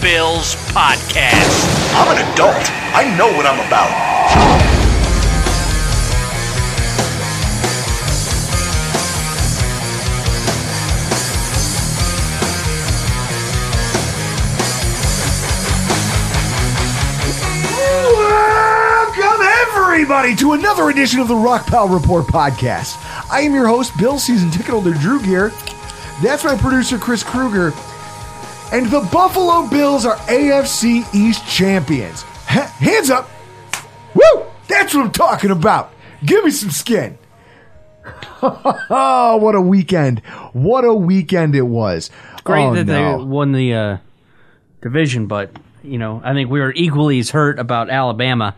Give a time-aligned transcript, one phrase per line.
[0.00, 1.92] Bills podcast.
[1.96, 2.70] I'm an adult.
[2.94, 4.98] I know what I'm about.
[19.18, 22.96] Welcome, everybody, to another edition of the Rockpile Report podcast.
[23.30, 25.48] I am your host, Bill Season Ticket Holder Drew Gear.
[26.22, 27.72] That's my producer, Chris Kruger.
[28.72, 32.22] And the Buffalo Bills are AFC East champions.
[32.22, 33.30] Ha- hands up.
[34.14, 34.44] Woo!
[34.68, 35.92] That's what I'm talking about.
[36.24, 37.16] Give me some skin.
[38.42, 40.20] oh, what a weekend.
[40.52, 42.10] What a weekend it was.
[42.44, 43.18] Great Oh, that no.
[43.18, 43.96] they won the uh,
[44.82, 45.50] division, but
[45.82, 48.54] you know, I think we were equally as hurt about Alabama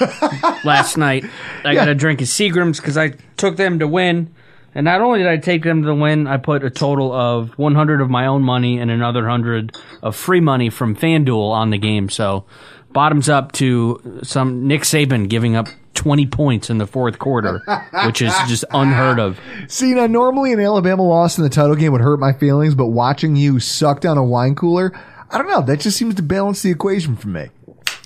[0.64, 1.24] last night.
[1.64, 4.34] I got a drink of Seagram's because I took them to win,
[4.76, 8.02] and not only did I take them to win, I put a total of 100
[8.02, 12.10] of my own money and another 100 of free money from FanDuel on the game.
[12.10, 12.44] So,
[12.92, 17.62] bottoms up to some Nick Saban giving up 20 points in the fourth quarter,
[18.04, 19.40] which is just unheard of.
[19.66, 22.88] See, now normally an Alabama loss in the title game would hurt my feelings, but
[22.88, 24.92] watching you suck down a wine cooler,
[25.30, 25.62] I don't know.
[25.62, 27.48] That just seems to balance the equation for me.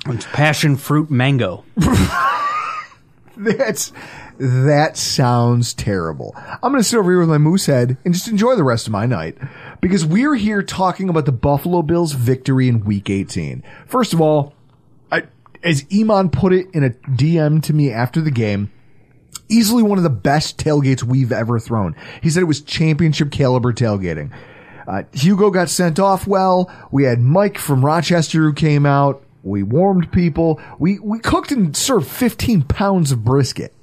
[0.06, 1.64] It's passion fruit mango.
[3.36, 3.92] That's
[4.40, 6.34] that sounds terrible.
[6.34, 8.86] I'm going to sit over here with my moose head and just enjoy the rest
[8.86, 9.36] of my night
[9.82, 13.62] because we're here talking about the Buffalo Bills victory in Week 18.
[13.86, 14.54] First of all,
[15.12, 15.24] I,
[15.62, 18.72] as Iman put it in a DM to me after the game,
[19.50, 21.94] easily one of the best tailgates we've ever thrown.
[22.22, 24.32] He said it was championship caliber tailgating.
[24.88, 26.72] Uh, Hugo got sent off well.
[26.90, 29.22] We had Mike from Rochester who came out.
[29.42, 30.62] We warmed people.
[30.78, 33.74] We we cooked and served 15 pounds of brisket.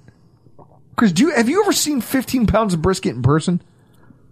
[0.97, 3.61] Chris, do you have you ever seen 15 pounds of brisket in person?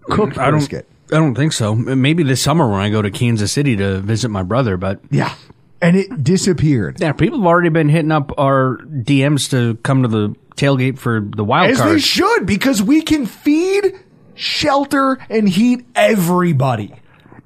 [0.09, 0.55] Cooked I don't.
[0.59, 0.87] brisket.
[1.11, 1.75] I don't think so.
[1.75, 4.75] Maybe this summer when I go to Kansas City to visit my brother.
[4.75, 5.33] But Yeah.
[5.81, 6.97] And it disappeared.
[6.99, 11.19] yeah, people have already been hitting up our DMs to come to the tailgate for
[11.19, 12.01] the wild As they card.
[12.01, 13.93] should, because we can feed,
[14.33, 16.95] shelter, and heat everybody.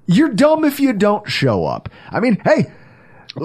[0.05, 1.89] You're dumb if you don't show up.
[2.11, 2.71] I mean, hey,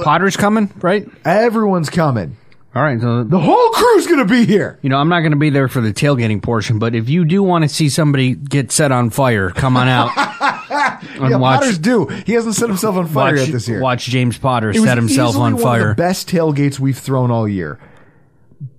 [0.03, 1.09] Potter's coming, right?
[1.25, 2.37] everyone's coming.
[2.75, 3.01] All right.
[3.01, 4.79] So The whole crew's gonna be here.
[4.83, 7.25] you know, I'm not going to be there for the tailgating portion, but if you
[7.25, 11.61] do want to see somebody get set on fire, come on out and Yeah, watch.
[11.61, 12.07] Potters do.
[12.07, 13.81] He hasn't set himself on fire watch, yet this year.
[13.81, 15.91] watch James Potter It set himself on one fire.
[15.91, 17.79] Of the best tailgates we've thrown all year.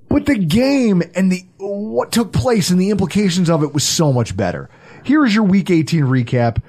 [0.10, 4.12] But the game and the what took place and the implications of it was so
[4.14, 4.70] much better.
[5.04, 6.62] Here is your Week 18 recap: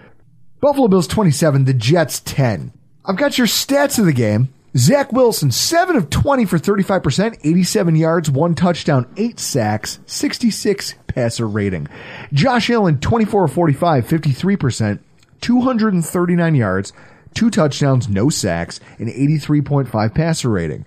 [0.60, 2.72] Buffalo Bills 27, the Jets 10.
[3.04, 4.48] I've got your stats of the game.
[4.76, 11.48] Zach Wilson, 7 of 20 for 35%, 87 yards, 1 touchdown, 8 sacks, 66 passer
[11.48, 11.88] rating.
[12.32, 14.98] Josh Allen, 24 of 45, 53%,
[15.40, 16.92] 239 yards,
[17.34, 20.84] 2 touchdowns, no sacks, and 83.5 passer rating.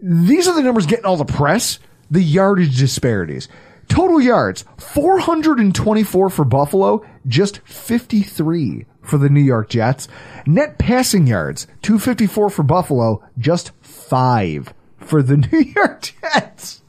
[0.00, 3.48] These are the numbers getting all the press, the yardage disparities.
[3.92, 10.08] Total yards, 424 for Buffalo, just 53 for the New York Jets.
[10.46, 16.80] Net passing yards, 254 for Buffalo, just 5 for the New York Jets.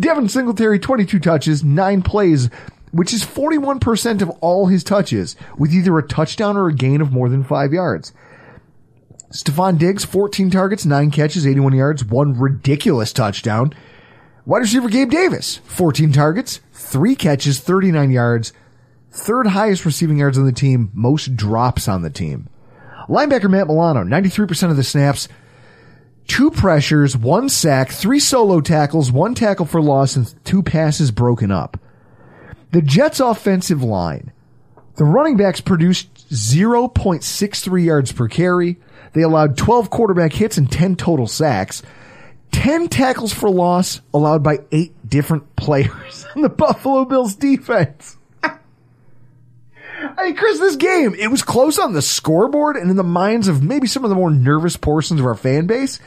[0.00, 2.50] Devin Singletary, 22 touches, 9 plays,
[2.90, 7.12] which is 41% of all his touches, with either a touchdown or a gain of
[7.12, 8.12] more than 5 yards.
[9.30, 13.72] Stefon Diggs, 14 targets, 9 catches, 81 yards, one ridiculous touchdown.
[14.46, 18.52] Wide receiver Gabe Davis, 14 targets, 3 catches, 39 yards,
[19.10, 22.48] third highest receiving yards on the team, most drops on the team.
[23.08, 25.26] Linebacker Matt Milano, 93% of the snaps,
[26.28, 31.50] two pressures, one sack, three solo tackles, one tackle for loss, and two passes broken
[31.50, 31.76] up.
[32.70, 34.30] The Jets' offensive line,
[34.94, 38.78] the running backs produced 0.63 yards per carry.
[39.12, 41.82] They allowed 12 quarterback hits and 10 total sacks.
[42.52, 48.16] 10 tackles for loss allowed by eight different players on the Buffalo Bills defense.
[50.18, 53.62] Hey, Chris, this game, it was close on the scoreboard and in the minds of
[53.62, 56.00] maybe some of the more nervous portions of our fan base,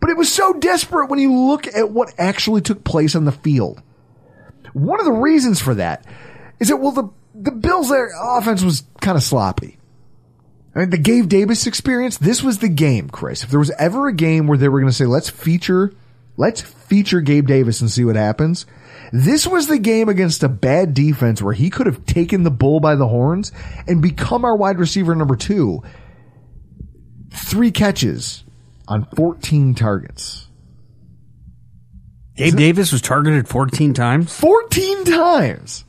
[0.00, 3.32] but it was so desperate when you look at what actually took place on the
[3.32, 3.82] field.
[4.72, 6.04] One of the reasons for that
[6.60, 9.78] is that, well, the, the Bills' their offense was kind of sloppy.
[10.74, 13.44] I mean, the Gabe Davis experience, this was the game, Chris.
[13.44, 15.92] If there was ever a game where they were going to say, let's feature,
[16.36, 18.64] let's feature Gabe Davis and see what happens.
[19.12, 22.80] This was the game against a bad defense where he could have taken the bull
[22.80, 23.52] by the horns
[23.86, 25.82] and become our wide receiver number two.
[27.30, 28.44] Three catches
[28.88, 30.48] on 14 targets.
[32.36, 34.34] Gabe Davis was targeted 14 times.
[34.38, 35.84] 14 times.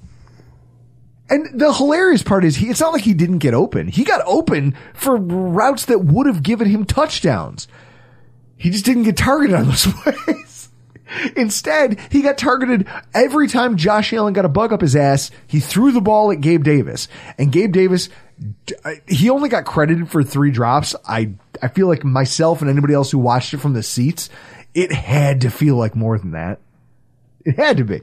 [1.30, 3.88] And the hilarious part is he, it's not like he didn't get open.
[3.88, 7.68] He got open for routes that would have given him touchdowns.
[8.58, 10.70] He just didn't get targeted on those plays.
[11.36, 15.32] Instead, he got targeted every time Josh Allen got a bug up his ass.
[15.48, 18.10] He threw the ball at Gabe Davis and Gabe Davis,
[18.84, 20.96] uh, he only got credited for three drops.
[21.08, 24.30] I, I feel like myself and anybody else who watched it from the seats,
[24.74, 26.60] it had to feel like more than that.
[27.46, 28.02] It had to be.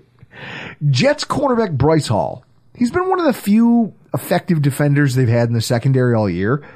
[0.88, 2.44] Jets cornerback Bryce Hall.
[2.74, 6.66] He's been one of the few effective defenders they've had in the secondary all year.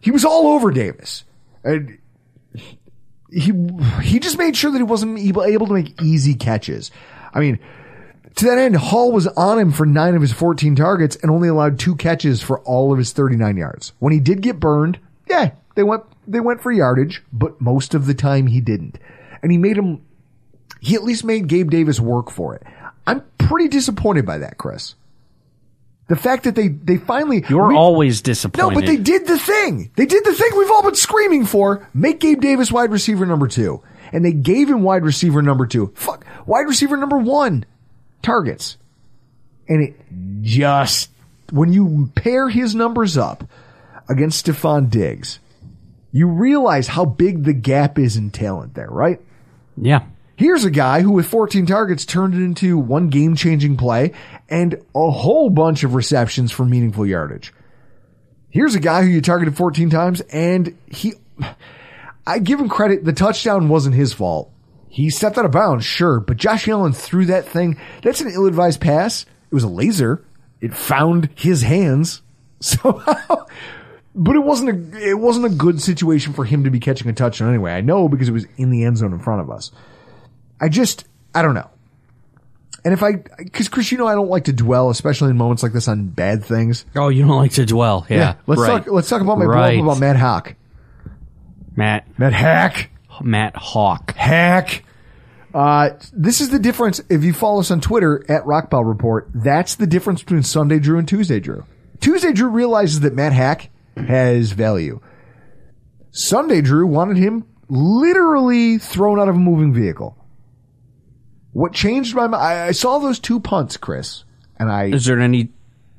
[0.00, 1.24] He was all over Davis.
[1.64, 1.98] And
[3.30, 3.52] he
[4.02, 6.90] he just made sure that he wasn't able, to make easy catches.
[7.34, 7.58] I mean,
[8.36, 11.48] to that end, Hall was on him for nine of his 14 targets and only
[11.48, 13.92] allowed two catches for all of his 39 yards.
[13.98, 18.06] When he did get burned, yeah, they went they went for yardage, but most of
[18.06, 18.98] the time he didn't.
[19.42, 20.02] And he made him
[20.80, 22.62] he at least made Gabe Davis work for it.
[23.06, 24.94] I'm pretty disappointed by that, Chris.
[26.08, 27.44] The fact that they, they finally.
[27.48, 28.68] You're we- always disappointed.
[28.68, 29.90] No, but they did the thing.
[29.96, 31.88] They did the thing we've all been screaming for.
[31.92, 33.82] Make Gabe Davis wide receiver number two.
[34.12, 35.92] And they gave him wide receiver number two.
[35.96, 36.24] Fuck.
[36.46, 37.64] Wide receiver number one.
[38.22, 38.76] Targets.
[39.68, 39.96] And it
[40.42, 41.10] just,
[41.50, 43.42] when you pair his numbers up
[44.08, 45.40] against Stefon Diggs,
[46.12, 49.20] you realize how big the gap is in talent there, right?
[49.76, 50.04] Yeah.
[50.36, 54.12] Here's a guy who with 14 targets turned it into one game changing play
[54.50, 57.54] and a whole bunch of receptions for meaningful yardage.
[58.50, 61.14] Here's a guy who you targeted 14 times and he,
[62.26, 63.02] I give him credit.
[63.04, 64.52] The touchdown wasn't his fault.
[64.90, 67.78] He stepped out of bounds, sure, but Josh Allen threw that thing.
[68.02, 69.24] That's an ill-advised pass.
[69.50, 70.22] It was a laser.
[70.60, 72.22] It found his hands
[72.60, 73.46] somehow.
[74.14, 77.12] But it wasn't a, it wasn't a good situation for him to be catching a
[77.14, 77.72] touchdown anyway.
[77.72, 79.70] I know because it was in the end zone in front of us.
[80.60, 81.04] I just,
[81.34, 81.70] I don't know.
[82.84, 83.14] And if I,
[83.52, 86.06] cause Chris, you know, I don't like to dwell, especially in moments like this on
[86.08, 86.84] bad things.
[86.94, 88.06] Oh, you don't like to dwell.
[88.08, 88.34] Yeah.
[88.46, 88.84] Let's right.
[88.84, 89.74] talk, let's talk about my Right.
[89.74, 90.54] problem about Matt Hawk.
[91.74, 92.86] Matt, Matt Haack.
[93.22, 94.14] Matt Hawk.
[94.14, 94.82] Haack.
[95.52, 97.00] Uh, this is the difference.
[97.08, 100.98] If you follow us on Twitter at Rockpile Report, that's the difference between Sunday Drew
[100.98, 101.64] and Tuesday Drew.
[102.00, 105.00] Tuesday Drew realizes that Matt Haack has value.
[106.10, 110.16] Sunday Drew wanted him literally thrown out of a moving vehicle.
[111.56, 112.42] What changed my mind?
[112.42, 114.24] I I saw those two punts, Chris,
[114.58, 115.48] and I Is there any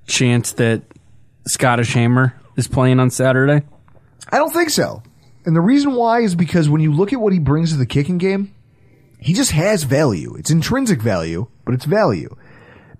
[0.05, 0.83] chance that
[1.47, 3.65] Scottish Hammer is playing on Saturday?
[4.31, 5.01] I don't think so.
[5.45, 7.87] And the reason why is because when you look at what he brings to the
[7.87, 8.53] kicking game,
[9.19, 10.35] he just has value.
[10.35, 12.35] It's intrinsic value, but it's value.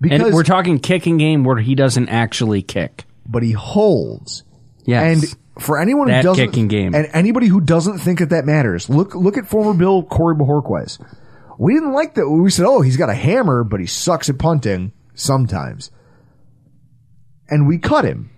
[0.00, 3.04] Because we're talking kicking game where he doesn't actually kick.
[3.28, 4.42] but he holds.
[4.84, 5.02] Yes.
[5.22, 6.94] And for anyone who doesn't kicking game.
[6.94, 10.98] and anybody who doesn't think that that matters, look look at former Bill Corey Bojorquez.
[11.58, 12.28] We didn't like that.
[12.28, 15.90] We said, "Oh, he's got a hammer, but he sucks at punting sometimes."
[17.50, 18.30] And we cut him.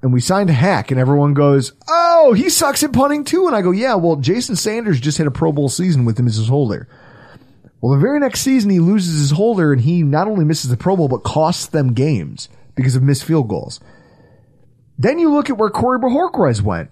[0.00, 3.62] And we signed Haack and everyone goes, "Oh, he sucks at punting too." And I
[3.62, 6.48] go, "Yeah, well, Jason Sanders just had a Pro Bowl season with him as his
[6.48, 6.86] holder."
[7.80, 10.76] Well, the very next season he loses his holder and he not only misses the
[10.76, 13.80] Pro Bowl but costs them games because of missed field goals.
[14.98, 16.90] Then you look at where Corey Bojorquez went.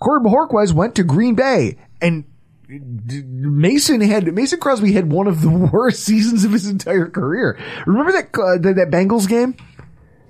[0.00, 2.24] Corey Bojorquez went to Green Bay and
[2.68, 7.58] Mason had Mason Crosby had one of the worst seasons of his entire career.
[7.86, 9.56] Remember that uh, that, that Bengals game?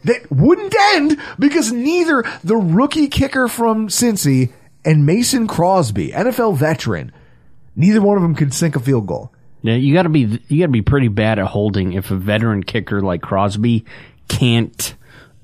[0.05, 4.53] That wouldn't end because neither the rookie kicker from Cincy
[4.85, 7.11] and Mason Crosby, NFL veteran,
[7.75, 9.33] neither one of them could sink a field goal.
[9.63, 12.17] Yeah, you got to be you got to be pretty bad at holding if a
[12.17, 13.85] veteran kicker like Crosby
[14.29, 14.95] can't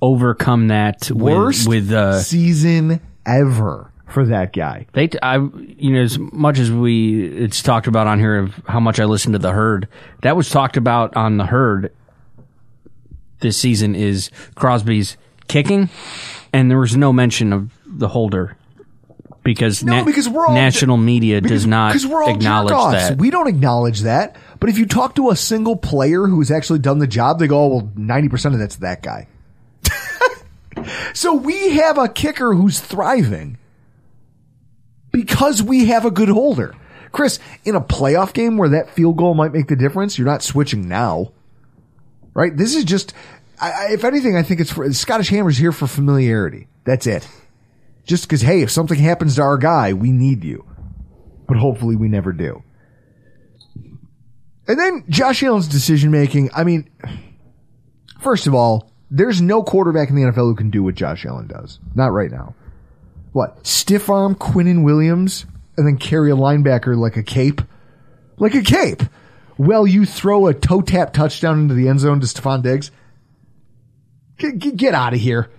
[0.01, 4.87] overcome that Worst with with uh, season ever for that guy.
[4.93, 8.81] They, I, you know, as much as we, it's talked about on here of how
[8.81, 9.89] much I listened to the herd.
[10.23, 11.93] That was talked about on the herd
[13.41, 15.17] this season is Crosby's
[15.49, 15.91] kicking,
[16.53, 18.57] and there was no mention of the holder
[19.43, 23.19] because No, na- because we're all national media Because- does not we're all acknowledge that.
[23.19, 24.37] We don't acknowledge that.
[24.59, 27.61] But if you talk to a single player who's actually done the job, they go,
[27.61, 29.29] oh, well, 90% of that's that guy.
[31.15, 33.59] so we have a kicker who's thriving
[35.15, 36.75] because we have a good holder.
[37.13, 40.43] Chris, in a playoff game where that field goal might make the difference, you're not
[40.43, 41.31] switching now.
[42.35, 42.55] Right?
[42.57, 43.15] This is just,
[43.61, 46.67] I, if anything, I think it's for, Scottish Hammer's here for familiarity.
[46.83, 47.29] That's it.
[48.05, 50.67] Just because, hey, if something happens to our guy, we need you.
[51.47, 52.65] But hopefully we never do.
[54.67, 56.51] And then Josh Allen's decision making.
[56.53, 56.91] I mean,
[58.21, 61.47] first of all, there's no quarterback in the NFL who can do what Josh Allen
[61.47, 61.79] does.
[61.95, 62.57] Not right now.
[63.35, 63.67] What?
[63.67, 65.45] Stiff arm Quinnen Williams
[65.77, 67.61] and then carry a linebacker like a cape?
[68.39, 69.03] Like a cape.
[69.59, 72.93] Well, you throw a toe tap touchdown into the end zone to Stefon Diggs.
[74.39, 75.51] Get, get, get out of here.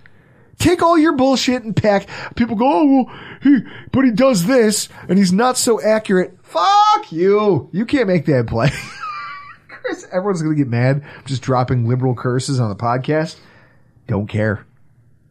[0.58, 2.08] Take all your bullshit and pack.
[2.34, 3.58] People go, oh, well, he,
[3.92, 6.34] but he does this and he's not so accurate.
[6.44, 7.68] Fuck you.
[7.74, 8.70] You can't make that play.
[9.68, 11.04] Chris, everyone's going to get mad.
[11.04, 13.36] I'm just dropping liberal curses on the podcast.
[14.06, 14.64] Don't care.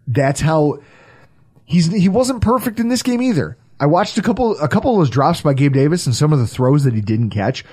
[0.06, 0.78] That's how
[1.66, 3.58] he's, he wasn't perfect in this game either.
[3.80, 6.40] I watched a couple, a couple of those drops by Gabe Davis and some of
[6.40, 7.66] the throws that he didn't catch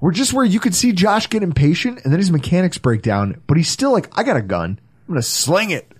[0.00, 3.40] were just where you could see Josh get impatient and then his mechanics break down,
[3.46, 4.80] but he's still like, I got a gun.
[5.08, 5.90] I'm to sling it.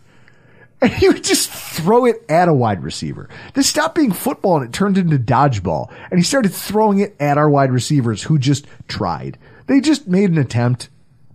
[0.82, 3.28] And he would just throw it at a wide receiver.
[3.54, 5.92] This stopped being football and it turned into dodgeball.
[6.10, 9.38] And he started throwing it at our wide receivers who just tried.
[9.68, 10.88] They just made an attempt.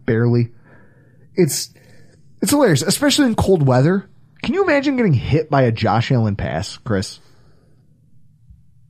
[0.06, 0.52] Barely.
[1.34, 1.74] It's,
[2.42, 4.10] it's hilarious, especially in cold weather.
[4.42, 7.20] Can you imagine getting hit by a Josh Allen pass, Chris?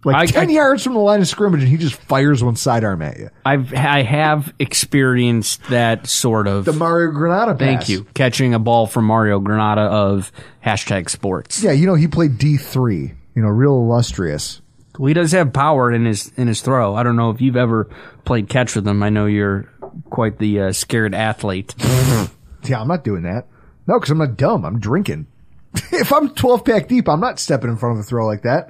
[0.05, 2.55] Like I- 10 I- yards from the line of scrimmage and he just fires one
[2.55, 3.29] sidearm at you.
[3.45, 6.65] I've I have experienced that sort of.
[6.65, 7.59] The Mario Granada pass.
[7.59, 10.31] thank you, catching a ball from Mario Granada of
[10.65, 11.61] hashtag Sports.
[11.63, 13.13] Yeah, you know, he played D3.
[13.35, 14.61] You know, real illustrious.
[14.97, 16.95] Well, he does have power in his in his throw.
[16.95, 17.89] I don't know if you've ever
[18.23, 19.03] played catch with him.
[19.03, 19.69] I know you're
[20.09, 21.73] quite the uh, scared athlete.
[22.63, 23.47] Yeah, I'm not doing that.
[23.87, 24.65] No, because I'm not dumb.
[24.65, 25.27] I'm drinking.
[25.91, 28.69] if I'm 12 pack deep, I'm not stepping in front of a throw like that.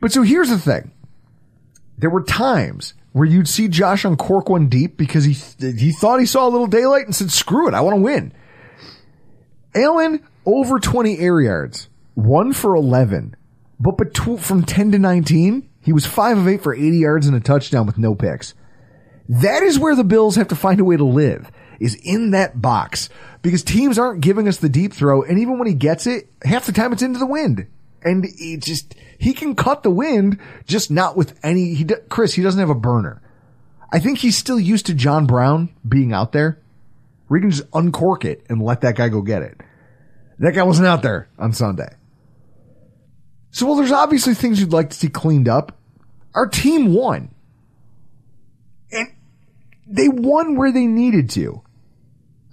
[0.00, 0.92] But so here's the thing.
[1.98, 6.20] There were times where you'd see Josh on cork one deep because he he thought
[6.20, 8.32] he saw a little daylight and said, "Screw it, I want to win."
[9.74, 13.34] Allen over 20 air yards, one for 11,
[13.80, 17.36] but betw- from 10 to 19, he was five of eight for 80 yards and
[17.36, 18.54] a touchdown with no picks.
[19.28, 22.60] That is where the Bills have to find a way to live, is in that
[22.60, 23.08] box.
[23.42, 26.66] Because teams aren't giving us the deep throw, and even when he gets it, half
[26.66, 27.66] the time it's into the wind.
[28.02, 32.42] And he just, he can cut the wind, just not with any, he, Chris, he
[32.42, 33.22] doesn't have a burner.
[33.92, 36.60] I think he's still used to John Brown being out there.
[37.28, 39.60] We can just uncork it and let that guy go get it.
[40.38, 41.94] That guy wasn't out there on Sunday.
[43.50, 45.78] So, well, there's obviously things you'd like to see cleaned up.
[46.34, 47.34] Our team won.
[48.92, 49.08] And
[49.86, 51.62] they won where they needed to.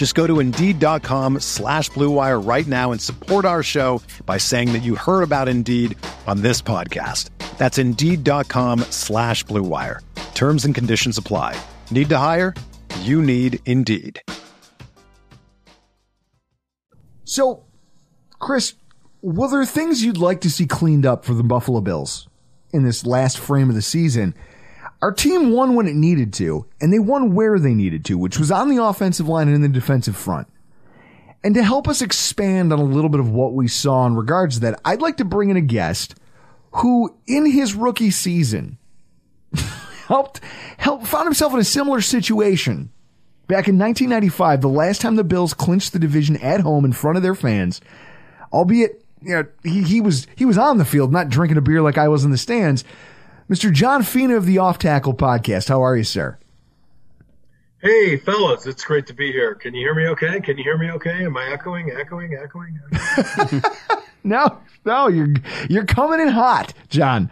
[0.00, 4.72] Just go to Indeed.com slash Blue Wire right now and support our show by saying
[4.72, 5.94] that you heard about Indeed
[6.26, 7.28] on this podcast.
[7.58, 10.00] That's Indeed.com slash Blue Wire.
[10.32, 11.54] Terms and conditions apply.
[11.90, 12.54] Need to hire?
[13.00, 14.22] you need Indeed.
[17.24, 17.64] So,
[18.38, 18.72] Chris,
[19.20, 22.26] were there things you'd like to see cleaned up for the Buffalo Bills
[22.72, 24.34] in this last frame of the season?
[25.02, 28.38] Our team won when it needed to, and they won where they needed to, which
[28.38, 30.46] was on the offensive line and in the defensive front.
[31.42, 34.56] And to help us expand on a little bit of what we saw in regards
[34.56, 36.14] to that, I'd like to bring in a guest
[36.72, 38.76] who, in his rookie season,
[40.06, 40.40] helped,
[40.76, 42.90] helped, found himself in a similar situation.
[43.46, 47.16] Back in 1995, the last time the Bills clinched the division at home in front
[47.16, 47.80] of their fans,
[48.52, 51.80] albeit, you know, he, he was, he was on the field, not drinking a beer
[51.80, 52.84] like I was in the stands.
[53.50, 53.72] Mr.
[53.72, 55.68] John Fina of the Off Tackle podcast.
[55.68, 56.38] How are you, sir?
[57.82, 59.56] Hey, fellas, it's great to be here.
[59.56, 60.40] Can you hear me okay?
[60.40, 61.24] Can you hear me okay?
[61.24, 62.78] Am I echoing, echoing, echoing?
[62.92, 63.62] echoing?
[64.24, 65.34] no, no, you're
[65.68, 67.28] you're coming in hot, John.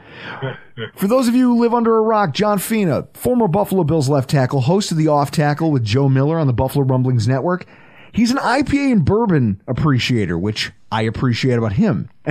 [0.96, 4.28] For those of you who live under a rock, John Fina, former Buffalo Bills left
[4.28, 7.64] tackle, host of the Off Tackle with Joe Miller on the Buffalo Rumblings Network.
[8.10, 12.08] He's an IPA and bourbon appreciator, which I appreciate about him.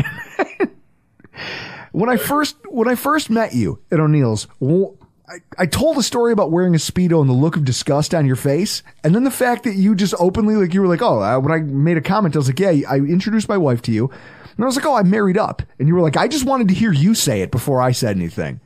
[1.97, 6.31] when I first when I first met you at O'Neill's, I, I told a story
[6.31, 9.31] about wearing a speedo and the look of disgust on your face, and then the
[9.31, 12.01] fact that you just openly like you were like, oh, uh, when I made a
[12.01, 14.85] comment, I was like, yeah, I introduced my wife to you, and I was like,
[14.85, 17.41] oh, I'm married up, and you were like, I just wanted to hear you say
[17.41, 18.59] it before I said anything.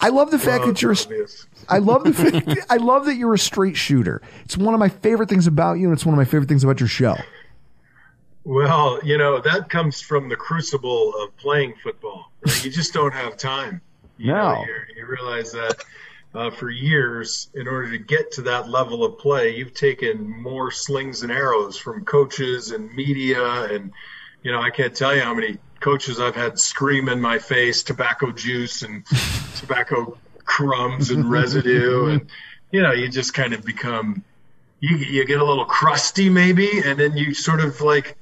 [0.00, 0.92] I love the fact Well, that you're.
[0.92, 1.46] obvious.
[1.68, 2.12] I love the.
[2.14, 4.22] fact- I love that you're a straight shooter.
[4.44, 6.64] It's one of my favorite things about you, and it's one of my favorite things
[6.64, 7.16] about your show.
[8.44, 12.29] Well, you know, that comes from the crucible of playing football.
[12.46, 12.64] Right?
[12.64, 13.80] You just don't have time.
[14.18, 14.60] You, know, No.
[14.64, 15.84] you, you realize that
[16.34, 20.70] uh, for years, in order to get to that level of play, you've taken more
[20.70, 23.42] slings and arrows from coaches and media.
[23.64, 23.92] And,
[24.42, 27.82] you know, I can't tell you how many coaches I've had scream in my face
[27.82, 29.04] tobacco juice and
[29.56, 32.06] tobacco crumbs and residue.
[32.06, 32.30] And,
[32.70, 34.22] you know, you just kind of become
[34.80, 38.16] you you get a little crusty maybe, and then you sort of like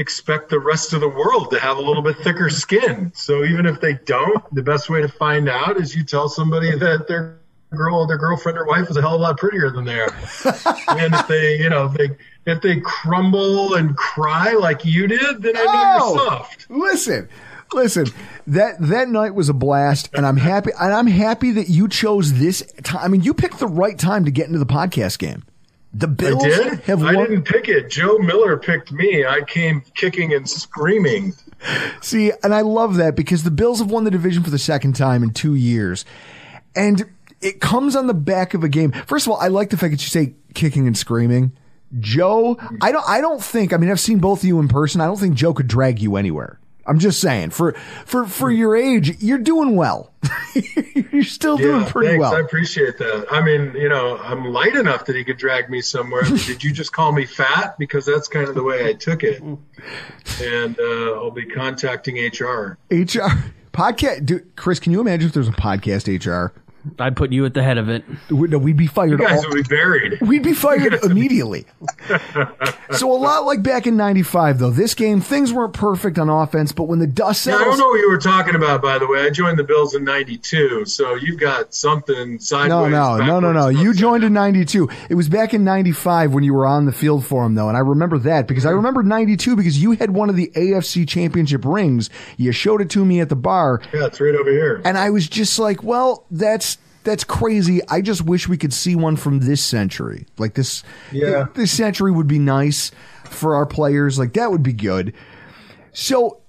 [0.00, 3.12] expect the rest of the world to have a little bit thicker skin.
[3.14, 6.76] So even if they don't, the best way to find out is you tell somebody
[6.78, 7.38] that their
[7.70, 10.12] girl, their girlfriend or wife is a hell of a lot prettier than they are.
[10.88, 15.42] and if they, you know, if they if they crumble and cry like you did,
[15.42, 16.66] then I know you're oh, soft.
[16.70, 17.28] Listen,
[17.72, 18.06] listen.
[18.46, 20.70] That that night was a blast, and I'm happy.
[20.80, 23.04] And I'm happy that you chose this time.
[23.04, 25.44] I mean, you picked the right time to get into the podcast game.
[25.92, 26.80] The I Bills did.
[26.80, 27.90] have I didn't pick it.
[27.90, 29.26] Joe Miller picked me.
[29.26, 31.34] I came kicking and screaming.
[32.00, 34.94] See, and I love that because the Bills have won the division for the second
[34.94, 36.04] time in two years.
[36.76, 37.04] And
[37.40, 38.92] it comes on the back of a game.
[38.92, 41.52] First of all, I like the fact that you say kicking and screaming.
[41.98, 45.00] Joe, I don't, I don't think, I mean, I've seen both of you in person.
[45.00, 46.59] I don't think Joe could drag you anywhere.
[46.86, 47.72] I'm just saying for,
[48.04, 50.12] for, for your age, you're doing well.
[51.12, 52.20] you're still doing pretty thanks.
[52.20, 52.34] well.
[52.34, 53.26] I appreciate that.
[53.30, 56.22] I mean, you know, I'm light enough that he could drag me somewhere.
[56.22, 57.76] Did you just call me fat?
[57.78, 59.42] Because that's kind of the way I took it.
[59.42, 62.78] And uh, I'll be contacting HR.
[62.90, 63.28] HR
[63.72, 64.26] podcast.
[64.26, 66.52] Dude, Chris, can you imagine if there's a podcast HR?
[66.98, 68.04] I'd put you at the head of it.
[68.30, 69.20] We'd we'd be You fired.
[69.20, 70.20] guys all- will be buried.
[70.20, 71.66] We'd be fired immediately.
[72.92, 74.70] so a lot like back in '95, though.
[74.70, 77.88] This game, things weren't perfect on offense, but when the dust Yeah, I don't know
[77.88, 79.22] what you were talking about, by the way.
[79.22, 82.90] I joined the Bills in '92, so you've got something sideways.
[82.92, 83.68] no, no, no, no, no.
[83.68, 84.88] You joined in '92.
[85.08, 87.76] It was back in '95 when you were on the field for him, though, and
[87.76, 88.76] I remember that because I hmm.
[88.76, 92.10] remember '92 because you had one of the AFC Championship rings.
[92.36, 94.80] You showed it to me at the bar, Yeah, it's right over here.
[94.84, 97.80] and I was just like, "Well, that's." That's crazy.
[97.88, 100.26] I just wish we could see one from this century.
[100.38, 100.82] Like this,
[101.12, 101.46] Yeah.
[101.54, 102.90] this century would be nice
[103.24, 104.18] for our players.
[104.18, 105.14] Like that would be good.
[105.92, 106.40] So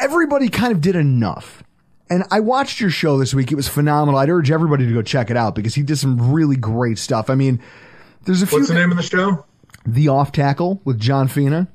[0.00, 1.62] everybody kind of did enough.
[2.10, 3.50] And I watched your show this week.
[3.50, 4.20] It was phenomenal.
[4.20, 7.30] I'd urge everybody to go check it out because he did some really great stuff.
[7.30, 7.60] I mean,
[8.24, 8.58] there's a few.
[8.58, 9.46] What's the name of the show?
[9.86, 11.68] The Off Tackle with John Fina.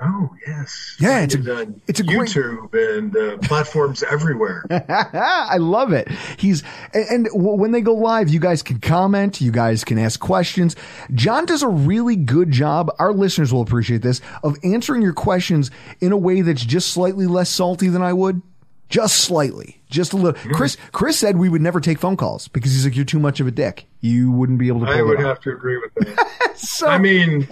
[0.00, 0.96] Oh, yes.
[1.00, 4.64] Yeah, it's a- It's a great- YouTube and uh, platforms everywhere.
[4.70, 6.08] I love it.
[6.36, 10.20] He's and, and when they go live, you guys can comment, you guys can ask
[10.20, 10.76] questions.
[11.14, 12.90] John does a really good job.
[12.98, 17.26] Our listeners will appreciate this of answering your questions in a way that's just slightly
[17.26, 18.42] less salty than I would.
[18.88, 20.40] Just slightly, just a little.
[20.52, 23.40] Chris, Chris said we would never take phone calls because he's like, "You're too much
[23.40, 23.86] of a dick.
[24.00, 26.52] You wouldn't be able to." I would off." have to agree with that.
[26.56, 27.48] So, I mean,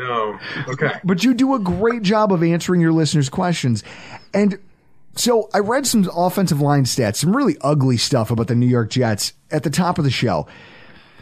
[0.00, 0.38] no.
[0.68, 0.92] Okay.
[1.04, 3.84] but you do a great job of answering your listeners' questions.
[4.32, 4.58] And
[5.16, 8.90] so I read some offensive line stats, some really ugly stuff about the New York
[8.90, 10.46] Jets at the top of the show.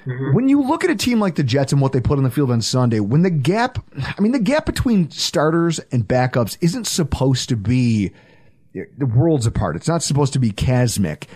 [0.05, 0.35] Mm-hmm.
[0.35, 2.31] When you look at a team like the Jets and what they put on the
[2.31, 3.79] field on Sunday, when the gap,
[4.17, 8.13] I mean, the gap between starters and backups isn't supposed to be
[8.73, 9.77] the worlds apart.
[9.77, 11.27] It's not supposed to be chasmic,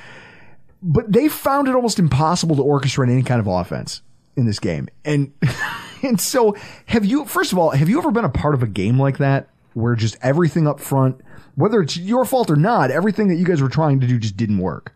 [0.83, 4.03] but they found it almost impossible to orchestrate any kind of offense.
[4.37, 4.89] in this game.
[5.05, 5.33] And
[6.09, 8.67] and so have you first of all, have you ever been a part of a
[8.67, 11.21] game like that where just everything up front,
[11.55, 14.37] whether it's your fault or not, everything that you guys were trying to do just
[14.37, 14.95] didn't work?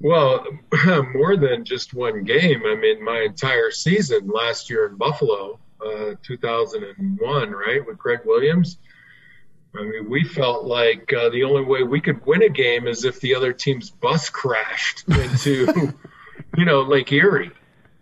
[0.00, 0.46] Well,
[1.14, 2.62] more than just one game.
[2.66, 8.78] I mean, my entire season last year in Buffalo, uh, 2001, right, with Gregg Williams.
[9.76, 13.04] I mean, we felt like uh, the only way we could win a game is
[13.04, 15.92] if the other team's bus crashed into,
[16.56, 17.50] you know, Lake Erie,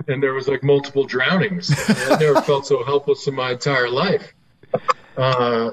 [0.08, 1.72] and there was like multiple drownings.
[1.88, 4.32] I never felt so helpless in my entire life.
[5.16, 5.72] Uh,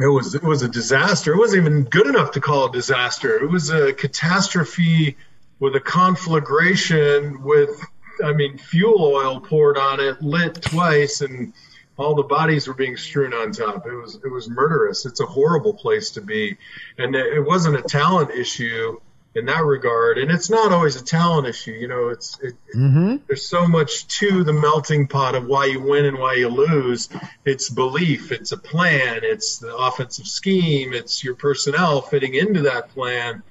[0.00, 1.32] it was it was a disaster.
[1.32, 3.36] It wasn't even good enough to call a disaster.
[3.38, 5.16] It was a catastrophe
[5.58, 7.84] with a conflagration with,
[8.24, 11.52] I mean, fuel oil poured on it, lit twice, and
[11.96, 13.86] all the bodies were being strewn on top.
[13.86, 15.04] It was it was murderous.
[15.04, 16.56] It's a horrible place to be,
[16.96, 19.00] and it wasn't a talent issue
[19.38, 20.18] in that regard.
[20.18, 21.70] And it's not always a talent issue.
[21.72, 23.16] You know, it's it, Mm-hmm.
[23.26, 27.08] there's so much to the melting pot of why you win and why you lose.
[27.46, 28.30] It's belief.
[28.30, 29.20] It's a plan.
[29.22, 30.92] It's the offensive scheme.
[30.92, 33.42] It's your personnel fitting into that plan.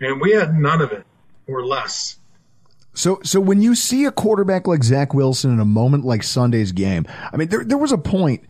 [0.00, 1.04] And we had none of it
[1.48, 2.16] or less.
[2.94, 6.72] So, so when you see a quarterback like Zach Wilson in a moment like Sunday's
[6.72, 8.44] game, I mean, there, there was a point.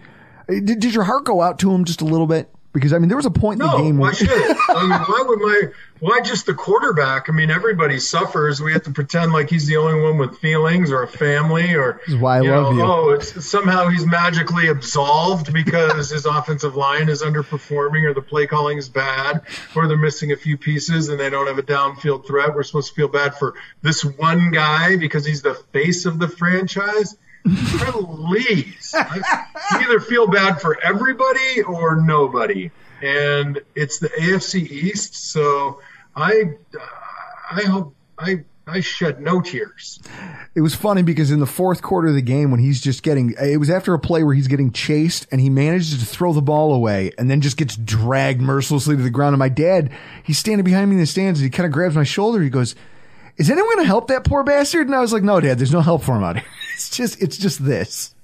[0.48, 2.50] Did, did your heart go out to him just a little bit?
[2.72, 3.98] Because I mean, there was a point in No, the game.
[3.98, 4.56] why where- should it?
[4.68, 5.62] I mean, why would my
[5.98, 7.28] why just the quarterback?
[7.28, 8.60] I mean, everybody suffers.
[8.62, 12.00] We have to pretend like he's the only one with feelings or a family or
[12.06, 12.82] is why I you love know, you.
[12.84, 18.46] oh, it's somehow he's magically absolved because his offensive line is underperforming or the play
[18.46, 19.42] calling is bad
[19.74, 22.54] or they're missing a few pieces and they don't have a downfield threat.
[22.54, 26.28] We're supposed to feel bad for this one guy because he's the face of the
[26.28, 27.16] franchise.
[27.44, 28.94] Please,
[29.72, 32.70] either feel bad for everybody or nobody,
[33.02, 35.32] and it's the AFC East.
[35.32, 35.80] So
[36.14, 36.52] I,
[37.50, 40.00] I hope I I shed no tears.
[40.54, 43.34] It was funny because in the fourth quarter of the game, when he's just getting,
[43.40, 46.42] it was after a play where he's getting chased and he manages to throw the
[46.42, 49.34] ball away and then just gets dragged mercilessly to the ground.
[49.34, 49.90] And my dad,
[50.22, 52.40] he's standing behind me in the stands and he kind of grabs my shoulder.
[52.42, 52.76] He goes,
[53.36, 54.86] is anyone going to help that poor bastard?
[54.86, 56.46] And I was like, no, dad, there's no help for him out here.
[56.80, 58.14] It's just, it's just this.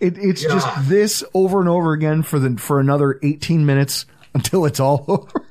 [0.00, 0.48] It, it's Yeah.
[0.54, 5.04] just this over and over again for the, for another 18 minutes until it's all
[5.08, 5.46] over.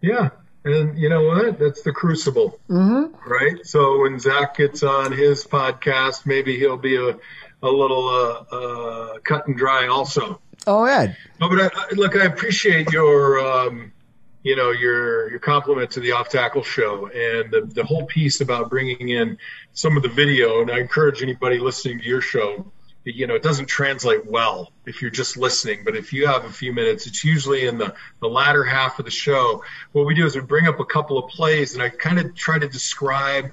[0.00, 0.30] Yeah.
[0.64, 1.58] And you know what?
[1.58, 3.14] That's the crucible, mm-hmm.
[3.30, 3.58] right?
[3.66, 7.14] So when Zach gets on his podcast, maybe he'll be a,
[7.62, 10.40] a little uh, uh, cut and dry also.
[10.66, 11.14] oh, Ed.
[11.42, 13.92] No, but I, look, I appreciate your, um,
[14.46, 18.40] you know, your your compliment to the off tackle show and the, the whole piece
[18.40, 19.36] about bringing in
[19.72, 20.62] some of the video.
[20.62, 22.64] And I encourage anybody listening to your show,
[23.02, 26.52] you know, it doesn't translate well if you're just listening, but if you have a
[26.52, 29.64] few minutes, it's usually in the the latter half of the show.
[29.90, 32.32] What we do is we bring up a couple of plays, and I kind of
[32.36, 33.50] try to describe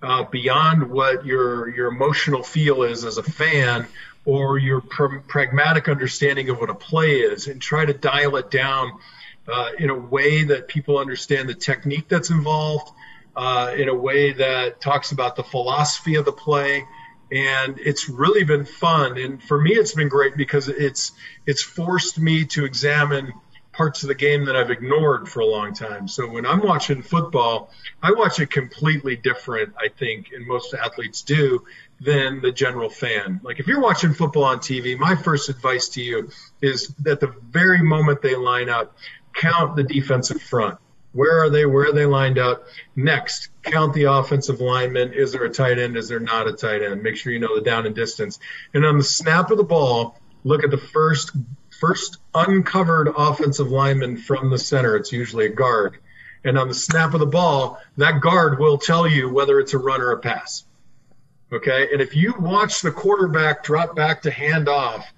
[0.00, 3.88] uh, beyond what your your emotional feel is as a fan
[4.24, 8.48] or your pr- pragmatic understanding of what a play is and try to dial it
[8.48, 8.92] down
[9.48, 12.90] uh, in a way that people understand the technique that's involved
[13.36, 16.84] uh, in a way that talks about the philosophy of the play
[17.30, 21.12] and it's really been fun and for me it's been great because it's
[21.44, 23.32] it's forced me to examine
[23.76, 26.08] parts of the game that I've ignored for a long time.
[26.08, 27.70] So when I'm watching football,
[28.02, 31.64] I watch it completely different, I think, and most athletes do,
[32.00, 33.40] than the general fan.
[33.42, 36.30] Like if you're watching football on TV, my first advice to you
[36.62, 38.96] is that the very moment they line up,
[39.36, 40.78] count the defensive front.
[41.12, 41.64] Where are they?
[41.64, 42.66] Where are they lined up?
[42.94, 45.14] Next, count the offensive lineman.
[45.14, 45.96] Is there a tight end?
[45.96, 47.02] Is there not a tight end?
[47.02, 48.38] Make sure you know the down and distance.
[48.74, 51.32] And on the snap of the ball, look at the first
[51.80, 54.96] first uncovered offensive lineman from the center.
[54.96, 55.98] It's usually a guard.
[56.44, 59.78] And on the snap of the ball, that guard will tell you whether it's a
[59.78, 60.64] run or a pass.
[61.52, 61.88] Okay.
[61.92, 65.12] And if you watch the quarterback drop back to hand off,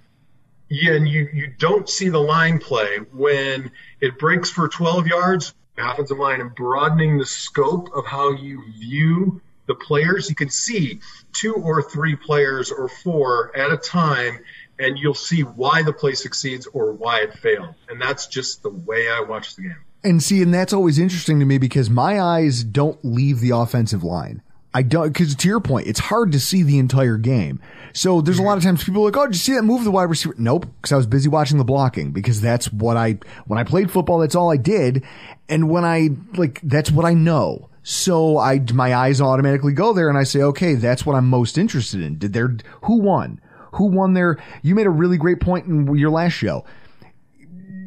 [0.69, 5.55] yeah, and you, you don't see the line play when it breaks for 12 yards,
[5.79, 11.01] offensive line, and broadening the scope of how you view the players, you can see
[11.33, 14.41] two or three players or four at a time,
[14.79, 17.75] and you'll see why the play succeeds or why it failed.
[17.89, 19.77] And that's just the way I watch the game.
[20.03, 24.03] And see, and that's always interesting to me because my eyes don't leave the offensive
[24.03, 24.43] line.
[24.79, 27.61] I don't, cause to your point, it's hard to see the entire game.
[27.93, 29.83] So there's a lot of times people are like, oh, did you see that move
[29.83, 30.37] the wide receiver?
[30.39, 30.67] Nope.
[30.83, 34.21] Cause I was busy watching the blocking because that's what I, when I played football,
[34.21, 35.03] that's all I did.
[35.49, 37.71] And when I, like, that's what I know.
[37.83, 41.59] So I, my eyes automatically go there and I say, okay, that's what I'm most
[41.59, 42.17] interested in.
[42.17, 43.41] Did there, who won?
[43.73, 44.39] Who won there?
[44.63, 46.65] You made a really great point in your last show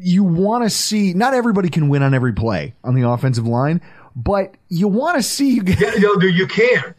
[0.04, 3.80] you want to see not everybody can win on every play on the offensive line,
[4.14, 6.94] but you want to see you get Yeah, no, no, you can.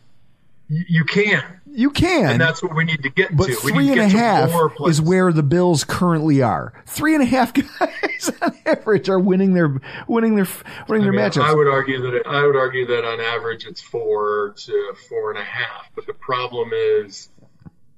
[0.70, 2.32] You, you can, You can.
[2.32, 3.58] and that's what we need to get but to.
[3.66, 4.52] we need and to a half
[4.88, 6.74] is where the Bills currently are.
[6.86, 10.48] Three and a half guys on average are winning their winning their
[10.88, 11.44] winning I, their mean, matchups.
[11.44, 15.30] I would argue that it, I would argue that on average it's four to four
[15.32, 15.90] and a half.
[15.96, 17.30] But the problem is,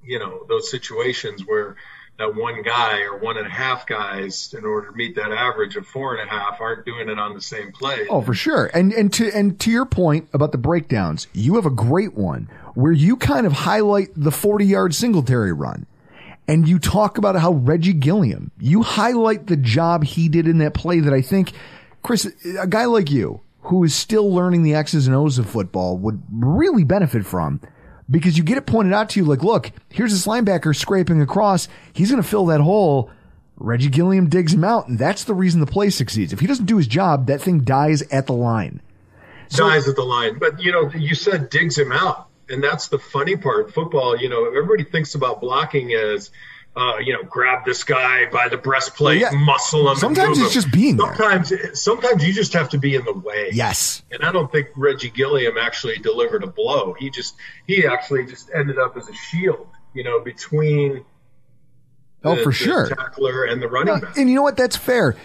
[0.04, 1.76] you know, those situations where
[2.18, 5.76] that one guy or one and a half guys, in order to meet that average
[5.76, 8.08] of four and a half, aren't doing it on the same play.
[8.10, 8.68] Oh, for sure.
[8.74, 12.50] And and to and to your point about the breakdowns, you have a great one
[12.74, 15.86] where you kind of highlight the 40-yard Singletary run.
[16.48, 20.76] And you talk about how Reggie Gilliam, you highlight the job he did in that
[20.76, 21.54] play that I think
[22.04, 25.98] Chris, a guy like you who is still learning the X's and O's of football
[25.98, 27.62] would really benefit from
[28.10, 31.68] because you get it pointed out to you like, look, here's this linebacker scraping across.
[31.94, 33.10] He's going to fill that hole.
[33.58, 36.34] Reggie Gilliam digs him out, and that's the reason the play succeeds.
[36.34, 38.82] If he doesn't do his job, that thing dies at the line.
[39.50, 40.40] dies at the line.
[40.40, 43.74] But you know, you said digs him out, and that's the funny part.
[43.74, 46.32] Football, you know, everybody thinks about blocking as.
[46.76, 49.32] Uh, you know, grab this guy by the breastplate, yeah.
[49.32, 49.96] muscle him.
[49.96, 50.62] Sometimes it's him.
[50.62, 51.16] just being there.
[51.16, 53.50] Sometimes, sometimes you just have to be in the way.
[53.54, 54.04] Yes.
[54.12, 56.94] And I don't think Reggie Gilliam actually delivered a blow.
[57.00, 57.36] He just,
[57.66, 61.06] he actually just ended up as a shield, you know, between
[62.26, 62.90] Oh, the, for the sure.
[62.90, 64.18] tackler and the running back.
[64.18, 64.58] and you know what?
[64.58, 65.16] That's fair.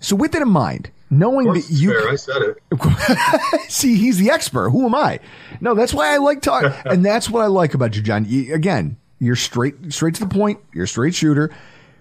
[0.00, 2.08] So with that in mind, knowing that you fair.
[2.08, 3.68] I said it.
[3.70, 4.70] see, he's the expert.
[4.70, 5.20] Who am I?
[5.60, 8.24] No, that's why I like talking, and that's what I like about you, John.
[8.26, 10.58] You, again, you're straight, straight to the point.
[10.74, 11.54] You're a straight shooter.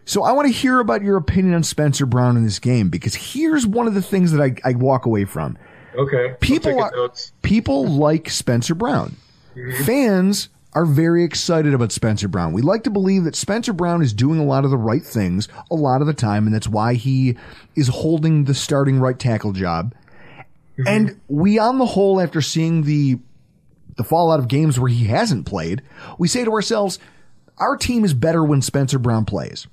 [0.05, 3.13] So I want to hear about your opinion on Spencer Brown in this game because
[3.13, 5.57] here's one of the things that I, I walk away from.
[5.95, 6.35] Okay.
[6.39, 9.15] People are, people like Spencer Brown.
[9.85, 12.53] Fans are very excited about Spencer Brown.
[12.53, 15.47] We like to believe that Spencer Brown is doing a lot of the right things
[15.69, 17.37] a lot of the time, and that's why he
[17.75, 19.93] is holding the starting right tackle job.
[20.87, 23.19] And we, on the whole, after seeing the
[23.99, 25.81] the fallout of games where he hasn't played,
[26.17, 26.99] we say to ourselves,
[27.57, 29.67] our team is better when Spencer Brown plays.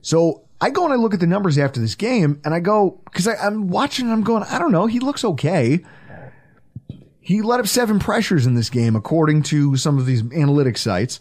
[0.00, 3.02] So I go and I look at the numbers after this game, and I go
[3.04, 5.84] because I'm watching and I'm going, I don't know, he looks okay.
[7.20, 11.20] He let up seven pressures in this game, according to some of these analytics sites.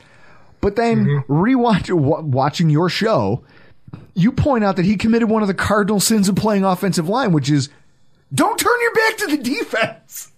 [0.62, 1.32] But then mm-hmm.
[1.32, 3.43] rewatch watching your show,
[4.13, 7.34] you point out that he committed one of the cardinal sins of playing offensive line,
[7.34, 7.67] which is
[8.34, 10.32] don't turn your back to the defense.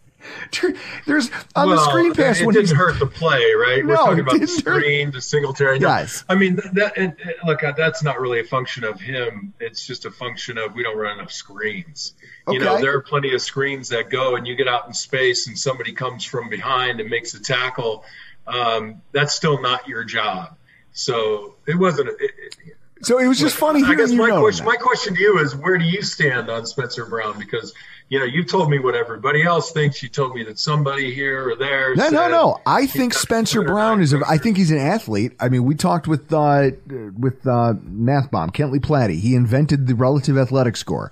[1.06, 3.86] There's on the screen pass it when didn't hurt the play, right?
[3.86, 4.82] We're talking about the didn't hurt.
[4.82, 5.80] screen, the Singletary.
[5.80, 6.24] No, Yes.
[6.30, 6.98] I mean that.
[6.98, 7.16] and,
[7.46, 9.54] look, uh, that's not really a function of him.
[9.60, 12.14] It's just a function of we don't run enough screens.
[12.48, 15.48] You know, there are plenty of screens that go, and you get out in space,
[15.48, 18.04] and somebody comes from behind and makes a tackle.
[18.48, 20.58] Um, that's still not your job.
[20.94, 22.10] So it wasn't.
[22.10, 24.72] It, it, so it was just funny I guess my question, that.
[24.72, 27.40] my question to you is, where do you stand on Spencer Brown?
[27.40, 27.74] Because
[28.12, 30.04] you know you told me what everybody else thinks.
[30.04, 31.96] You told me that somebody here or there.
[31.96, 32.58] No, no, no.
[32.66, 34.12] I think Spencer Brown is.
[34.12, 35.32] A, I think he's an athlete.
[35.40, 36.72] I mean, we talked with uh,
[37.18, 39.12] with uh, Math Bomb Kent Lee Platte.
[39.12, 41.10] He invented the relative athletic score.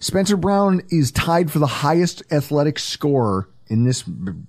[0.00, 4.04] Spencer Brown is tied for the highest athletic score in this.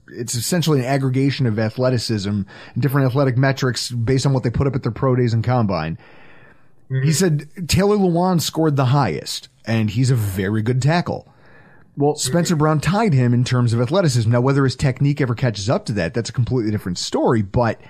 [0.08, 2.48] It's essentially an aggregation of athleticism, and
[2.82, 5.98] different athletic metrics based on what they put up at their pro days and combine.
[6.88, 11.28] He said Taylor Lewan scored the highest, and he's a very good tackle.
[12.00, 14.32] Well, Spencer Brown tied him in terms of athleticism.
[14.32, 17.42] Now, whether his technique ever catches up to that, that's a completely different story.
[17.42, 17.82] But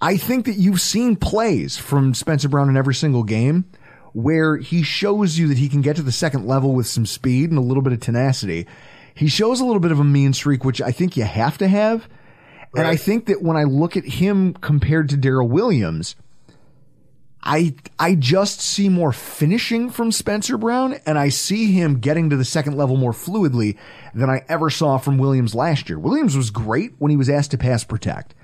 [0.00, 3.66] I think that you've seen plays from Spencer Brown in every single game
[4.14, 7.50] where he shows you that he can get to the second level with some speed
[7.50, 8.66] and a little bit of tenacity.
[9.14, 11.68] He shows a little bit of a mean streak, which I think you have to
[11.68, 12.08] have.
[12.74, 16.16] And I think that when I look at him compared to Daryl Williams,
[17.42, 22.36] I I just see more finishing from Spencer Brown, and I see him getting to
[22.36, 23.78] the second level more fluidly
[24.14, 25.98] than I ever saw from Williams last year.
[25.98, 28.34] Williams was great when he was asked to pass protect.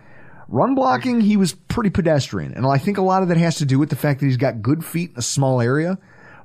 [0.49, 3.67] Run blocking, he was pretty pedestrian, and I think a lot of that has to
[3.67, 5.99] do with the fact that he's got good feet in a small area.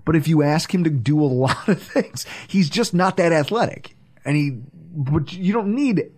[0.03, 3.31] But if you ask him to do a lot of things, he's just not that
[3.31, 4.59] athletic, and he.
[4.93, 6.11] But you don't need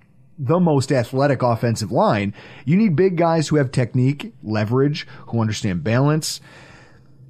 [0.43, 2.33] the most athletic offensive line.
[2.65, 6.41] You need big guys who have technique, leverage, who understand balance.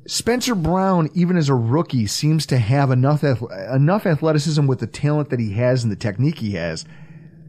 [0.06, 5.30] Spencer Brown, even as a rookie, seems to have enough enough athleticism with the talent
[5.30, 6.86] that he has and the technique he has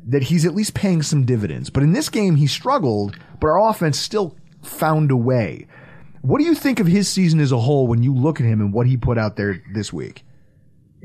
[0.06, 1.70] that he's at least paying some dividends.
[1.70, 5.66] But in this game, he struggled, but our offense still found a way.
[6.20, 8.60] What do you think of his season as a whole when you look at him
[8.60, 10.24] and what he put out there this week?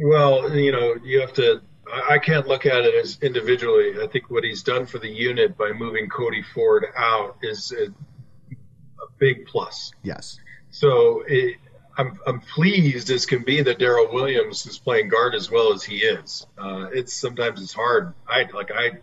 [0.01, 1.61] Well, you know, you have to.
[1.91, 4.01] I can't look at it as individually.
[4.01, 7.85] I think what he's done for the unit by moving Cody Ford out is a,
[7.85, 9.91] a big plus.
[10.03, 10.39] Yes.
[10.71, 11.57] So it,
[11.97, 15.83] I'm, I'm pleased as can be that Daryl Williams is playing guard as well as
[15.83, 16.45] he is.
[16.57, 18.13] Uh, it's sometimes it's hard.
[18.27, 18.99] I like I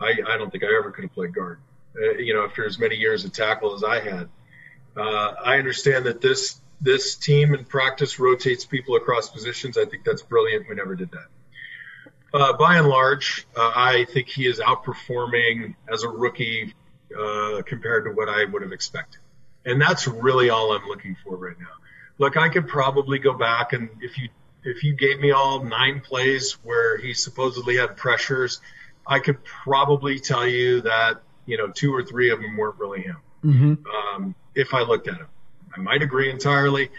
[0.00, 1.60] I, I don't think I ever could have played guard.
[1.96, 4.28] Uh, you know, after as many years of tackle as I had,
[4.96, 9.78] uh, I understand that this this team in practice rotates people across positions.
[9.78, 10.68] I think that's brilliant.
[10.68, 11.26] We never did that.
[12.34, 16.74] Uh, by and large, uh, I think he is outperforming as a rookie
[17.18, 19.20] uh, compared to what I would have expected.
[19.64, 21.66] And that's really all I'm looking for right now.
[22.18, 24.28] Look, I could probably go back and if you
[24.64, 28.60] if you gave me all nine plays where he supposedly had pressures,
[29.06, 33.02] I could probably tell you that you know two or three of them weren't really
[33.02, 33.16] him.
[33.44, 34.14] Mm-hmm.
[34.14, 35.26] Um, if I looked at him,
[35.76, 36.90] I might agree entirely,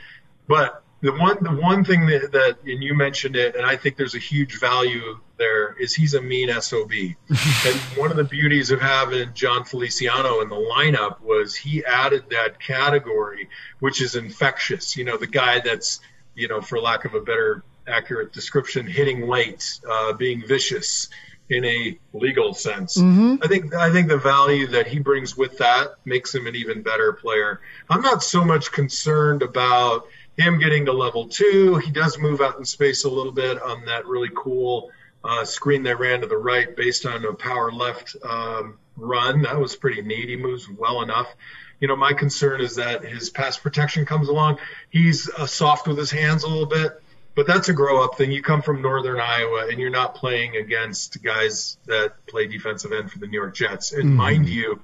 [0.47, 3.97] but the one the one thing that, that and you mentioned it, and I think
[3.97, 6.91] there's a huge value there is he's a mean sob.
[7.29, 12.29] and one of the beauties of having Jon Feliciano in the lineup was he added
[12.31, 14.95] that category, which is infectious.
[14.95, 15.99] You know, the guy that's
[16.35, 21.09] you know, for lack of a better accurate description, hitting late, uh, being vicious
[21.49, 22.97] in a legal sense.
[22.97, 23.43] Mm-hmm.
[23.43, 26.81] I think I think the value that he brings with that makes him an even
[26.81, 27.59] better player.
[27.89, 31.77] I'm not so much concerned about him getting to level two.
[31.77, 34.91] He does move out in space a little bit on that really cool
[35.23, 39.43] uh, screen they ran to the right based on a power left um, run.
[39.43, 40.29] That was pretty neat.
[40.29, 41.33] He moves well enough.
[41.79, 44.59] You know, my concern is that his pass protection comes along.
[44.89, 47.01] He's uh, soft with his hands a little bit,
[47.35, 48.31] but that's a grow up thing.
[48.31, 53.11] You come from Northern Iowa and you're not playing against guys that play defensive end
[53.11, 53.91] for the New York Jets.
[53.91, 54.15] And mm-hmm.
[54.15, 54.81] mind you,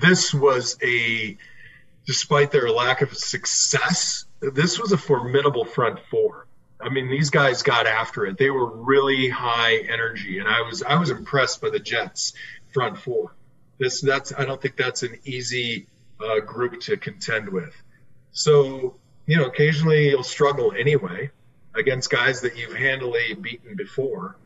[0.00, 1.36] this was a,
[2.06, 6.46] despite their lack of success, this was a formidable front four.
[6.80, 8.38] I mean, these guys got after it.
[8.38, 12.32] They were really high energy, and I was I was impressed by the Jets
[12.72, 13.34] front four.
[13.78, 15.86] This that's I don't think that's an easy
[16.20, 17.74] uh, group to contend with.
[18.32, 21.30] So you know, occasionally you'll struggle anyway
[21.74, 24.36] against guys that you've handily beaten before.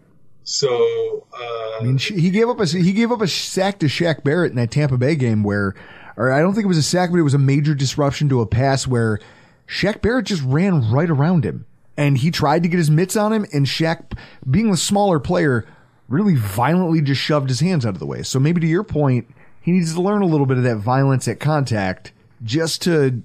[0.43, 4.25] So uh, I mean, he gave up a he gave up a sack to Shaq
[4.25, 5.75] Barrett in that Tampa Bay game where,
[6.17, 8.41] or I don't think it was a sack, but it was a major disruption to
[8.41, 9.21] a pass where
[9.67, 11.67] Shaq Barrett just ran right around him.
[11.97, 14.19] And he tried to get his mitts on him, and Shaq,
[14.51, 15.65] being the smaller player,
[16.09, 18.23] really violently just shoved his hands out of the way.
[18.23, 21.29] So maybe to your point, he needs to learn a little bit of that violence
[21.29, 23.23] at contact just to,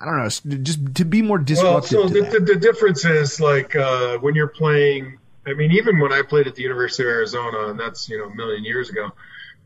[0.00, 1.98] I don't know, just to be more disruptive.
[1.98, 5.18] Well, so the, the, the, difference is like uh, when you're playing.
[5.46, 8.24] I mean, even when I played at the University of Arizona, and that's you know
[8.24, 9.12] a million years ago,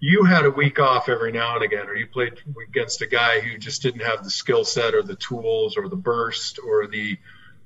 [0.01, 3.41] you had a week off every now and again, or you played against a guy
[3.41, 7.19] who just didn't have the skill set or the tools or the burst or the,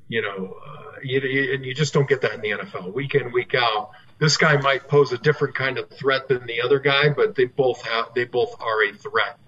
[0.08, 3.32] you know, uh, you, and you just don't get that in the NFL week in
[3.32, 3.90] week out.
[4.18, 7.44] This guy might pose a different kind of threat than the other guy, but they
[7.44, 9.38] both have they both are a threat,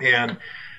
[0.00, 0.36] and.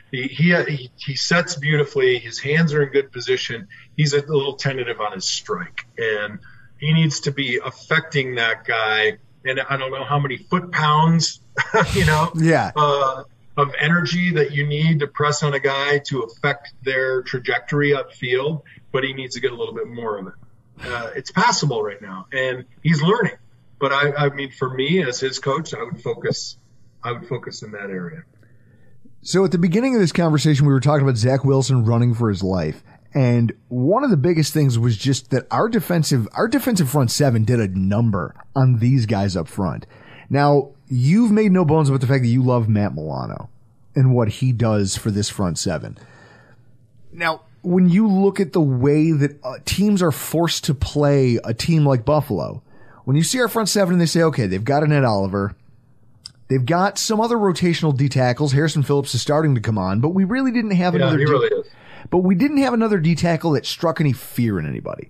[0.10, 2.18] He, he, he sets beautifully.
[2.18, 3.68] His hands are in good position.
[3.98, 6.40] He's a little tentative on his strike, and
[6.80, 9.18] he needs to be affecting that guy
[9.50, 11.42] and I don't know how many foot pounds,
[11.94, 13.24] you know, yeah, uh,
[13.58, 18.62] of energy that you need to press on a guy to affect their trajectory upfield,
[18.92, 20.34] but he needs to get a little bit more of it.
[20.84, 23.38] Uh, it's passable right now, and he's learning.
[23.80, 26.58] But I, I mean, for me as his coach, I would focus,
[27.04, 28.24] I would focus in that area.
[29.22, 32.30] So at the beginning of this conversation, we were talking about Zach Wilson running for
[32.30, 32.84] his life.
[33.14, 37.46] And one of the biggest things was just that our defensive, our defensive front seven
[37.46, 39.88] did a number on these guys up front.
[40.30, 43.50] Now, you've made no bones about the fact that you love Matt Milano
[43.96, 45.98] and what he does for this front seven.
[47.12, 51.54] Now, when you look at the way that uh, teams are forced to play a
[51.54, 52.62] team like Buffalo,
[53.06, 55.56] when you see our front seven and they say, okay, they've got an Ed Oliver,
[56.50, 58.52] they've got some other rotational D tackles.
[58.52, 61.18] Harrison Phillips is starting to come on, but we really didn't have yeah, another.
[61.18, 61.68] He D- really is
[62.10, 65.10] but we didn't have another D tackle that struck any fear in anybody.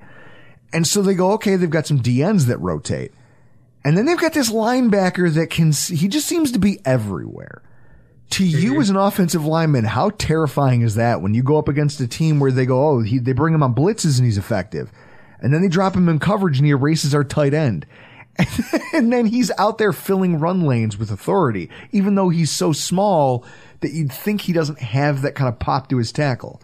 [0.74, 3.12] And so they go, okay, they've got some DNs that rotate.
[3.86, 7.62] And then they've got this linebacker that can, he just seems to be everywhere.
[8.32, 12.02] To you as an offensive lineman, how terrifying is that when you go up against
[12.02, 14.92] a team where they go, oh, he, they bring him on blitzes and he's effective.
[15.40, 17.86] And then they drop him in coverage and he erases our tight end.
[18.94, 23.45] and then he's out there filling run lanes with authority, even though he's so small
[23.80, 26.62] that you'd think he doesn't have that kind of pop to his tackle.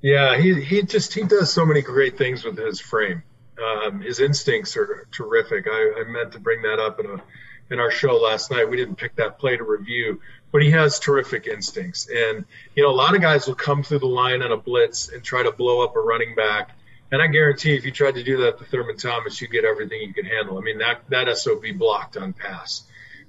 [0.00, 3.22] Yeah, he he just he does so many great things with his frame.
[3.62, 5.66] Um, his instincts are terrific.
[5.68, 7.22] I, I meant to bring that up in a
[7.70, 8.68] in our show last night.
[8.68, 10.20] We didn't pick that play to review,
[10.52, 12.08] but he has terrific instincts.
[12.08, 12.44] And
[12.76, 15.22] you know, a lot of guys will come through the line on a blitz and
[15.22, 16.70] try to blow up a running back.
[17.10, 20.00] And I guarantee, if you tried to do that to Thurman Thomas, you get everything
[20.02, 20.58] you can handle.
[20.58, 22.84] I mean, that that SOB blocked on pass.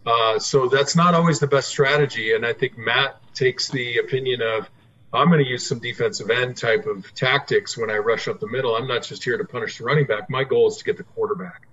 [0.06, 2.34] Uh, so that's not always the best strategy.
[2.34, 4.70] And I think Matt takes the opinion of
[5.12, 8.48] I'm going to use some defensive end type of tactics when I rush up the
[8.48, 8.76] middle.
[8.76, 10.30] I'm not just here to punish the running back.
[10.30, 11.68] My goal is to get the quarterback.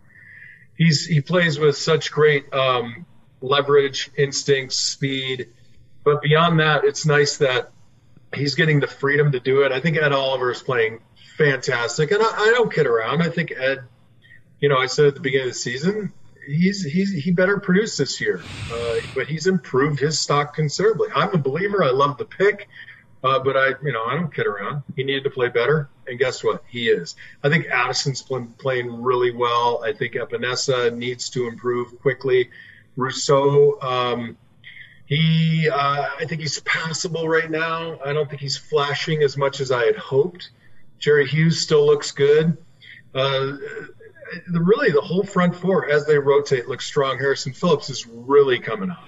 [0.76, 3.06] He's he plays with such great um,
[3.40, 5.48] leverage, instincts, speed.
[6.04, 7.72] But beyond that, it's nice that
[8.34, 9.72] he's getting the freedom to do it.
[9.72, 11.00] I think Ed Oliver is playing
[11.36, 13.22] fantastic, and I, I don't kid around.
[13.22, 13.80] I think Ed,
[14.60, 16.12] you know, I said at the beginning of the season,
[16.46, 18.40] he's he's he better produce this year,
[18.72, 21.08] uh, but he's improved his stock considerably.
[21.14, 21.82] I'm a believer.
[21.82, 22.68] I love the pick.
[23.24, 24.82] Uh, but I, you know, I don't kid around.
[24.94, 26.62] He needed to play better, and guess what?
[26.68, 27.16] He is.
[27.42, 29.82] I think Addison's been playing really well.
[29.84, 32.50] I think Epenesa needs to improve quickly.
[32.96, 34.36] Rousseau, um,
[35.06, 37.98] he, uh, I think he's passable right now.
[38.04, 40.50] I don't think he's flashing as much as I had hoped.
[40.98, 42.56] Jerry Hughes still looks good.
[43.14, 43.56] Uh,
[44.50, 47.18] really, the whole front four as they rotate looks strong.
[47.18, 49.04] Harrison Phillips is really coming up.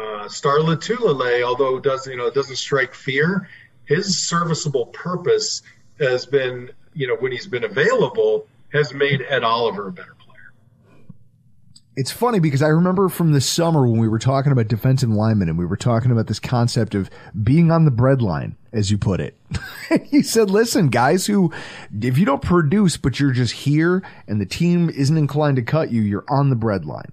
[0.00, 3.48] Uh, Star Lotulelei, although does you know doesn't strike fear,
[3.84, 5.62] his serviceable purpose
[5.98, 10.52] has been you know when he's been available has made Ed Oliver a better player.
[11.96, 15.48] It's funny because I remember from the summer when we were talking about defensive linemen
[15.48, 17.10] and we were talking about this concept of
[17.42, 19.36] being on the breadline, as you put it.
[20.10, 21.52] you said, listen, guys who,
[22.00, 25.90] if you don't produce, but you're just here and the team isn't inclined to cut
[25.90, 27.12] you, you're on the breadline.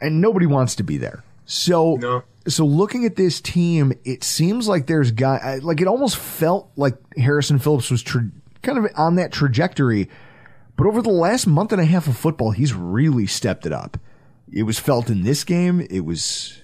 [0.00, 1.22] And nobody wants to be there.
[1.50, 2.22] So, No.
[2.46, 6.94] so looking at this team, it seems like there's guy, like it almost felt like
[7.16, 8.30] Harrison Phillips was tra-
[8.62, 10.08] kind of on that trajectory.
[10.76, 13.96] But over the last month and a half of football, he's really stepped it up.
[14.52, 15.80] It was felt in this game.
[15.90, 16.60] It was,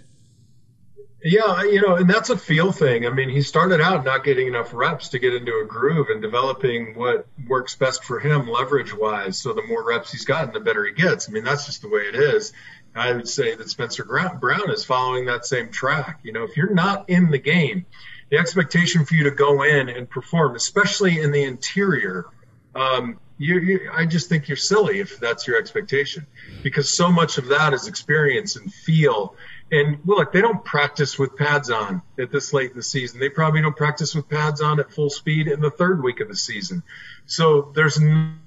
[1.26, 3.06] Yeah, you know, and that's a feel thing.
[3.06, 6.20] I mean, he started out not getting enough reps to get into a groove and
[6.20, 9.38] developing what works best for him leverage wise.
[9.38, 11.26] So the more reps he's gotten, the better he gets.
[11.26, 12.52] I mean, that's just the way it is.
[12.94, 16.20] I would say that Spencer Brown is following that same track.
[16.24, 17.86] You know, if you're not in the game,
[18.30, 22.26] the expectation for you to go in and perform, especially in the interior,
[22.74, 26.26] um, you, you, I just think you're silly if that's your expectation,
[26.62, 29.36] because so much of that is experience and feel.
[29.72, 33.18] And look, they don't practice with pads on at this late in the season.
[33.18, 36.28] They probably don't practice with pads on at full speed in the third week of
[36.28, 36.82] the season.
[37.26, 37.98] So there's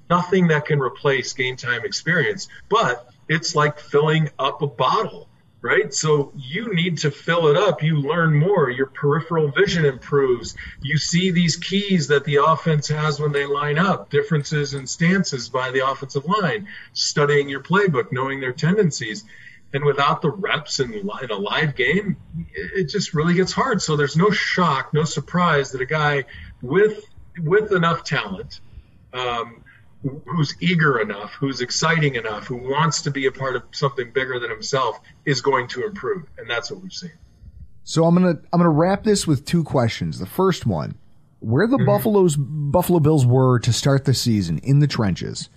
[0.08, 5.28] nothing that can replace game time experience, but it's like filling up a bottle,
[5.60, 5.92] right?
[5.92, 7.82] So you need to fill it up.
[7.82, 8.70] You learn more.
[8.70, 10.54] Your peripheral vision improves.
[10.80, 15.48] You see these keys that the offense has when they line up, differences in stances
[15.48, 19.24] by the offensive line, studying your playbook, knowing their tendencies.
[19.74, 22.16] And without the reps in, in a live game,
[22.54, 23.82] it it just really gets hard.
[23.82, 26.24] So there's no shock, no surprise that a guy
[26.62, 27.04] with
[27.42, 28.60] with enough talent,
[29.12, 29.62] um,
[30.26, 34.38] who's eager enough, who's exciting enough, who wants to be a part of something bigger
[34.38, 37.12] than himself, is going to improve, and that's what we've seen.
[37.84, 40.18] So I'm gonna I'm gonna wrap this with two questions.
[40.18, 40.96] The first one,
[41.40, 45.48] where the Buffalo's Buffalo Bills were to start the season in the trenches,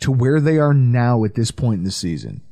[0.00, 2.42] to where they are now at this point in the season.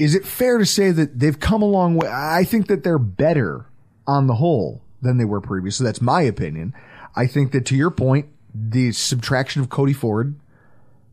[0.00, 2.08] Is it fair to say that they've come a long way?
[2.08, 3.66] I think that they're better
[4.06, 5.84] on the whole than they were previously.
[5.84, 6.74] That's my opinion.
[7.14, 10.36] I think that to your point, the subtraction of Cody Ford,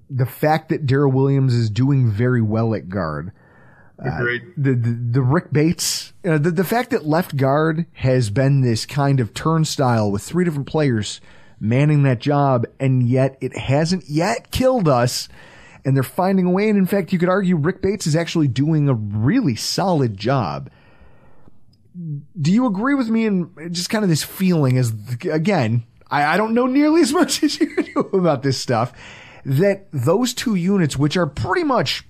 [0.10, 3.34] the fact that Daryl Williams is doing very well at guard,
[4.00, 4.44] Agreed.
[4.56, 8.86] the, the the Rick Bates, uh, the the fact that left guard has been this
[8.86, 11.20] kind of turnstile with three different players
[11.60, 15.28] manning that job, and yet it hasn't yet killed us.
[15.86, 16.70] And they're finding a way.
[16.70, 20.70] And in fact, you could argue Rick Bates is actually doing a really solid job.
[22.40, 24.94] Do you agree with me in just kind of this feeling as,
[25.30, 28.94] again, I, I don't know nearly as much as you do about this stuff,
[29.46, 32.06] that those two units, which are pretty much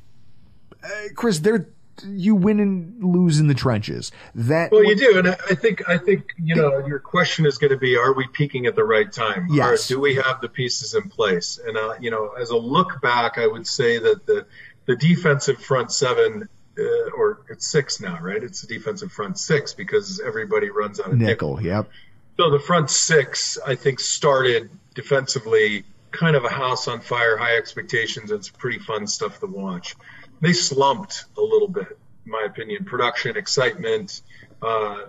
[0.83, 1.69] uh, Chris, they're
[2.05, 4.11] you win and lose in the trenches.
[4.35, 7.71] That Well, you do, and I think I think you know your question is going
[7.71, 9.47] to be: Are we peaking at the right time?
[9.49, 9.89] Yes.
[9.89, 11.59] Or do we have the pieces in place?
[11.63, 14.45] And uh, you know, as a look back, I would say that the
[14.85, 18.43] the defensive front seven, uh, or it's six now, right?
[18.43, 21.57] It's the defensive front six because everybody runs out of nickel.
[21.57, 21.67] nickel.
[21.67, 21.89] Yep.
[22.37, 27.57] So the front six, I think, started defensively kind of a house on fire, high
[27.57, 29.95] expectations, and it's pretty fun stuff to watch.
[30.41, 32.85] They slumped a little bit, in my opinion.
[32.85, 34.21] Production, excitement,
[34.61, 35.05] uh,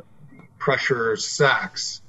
[0.58, 2.02] pressure, sacks.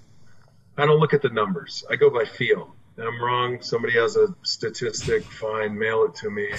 [0.78, 1.84] I don't look at the numbers.
[1.89, 2.76] I go by feel.
[2.97, 3.61] And I'm wrong.
[3.61, 5.24] Somebody has a statistic.
[5.24, 6.49] Fine, mail it to me.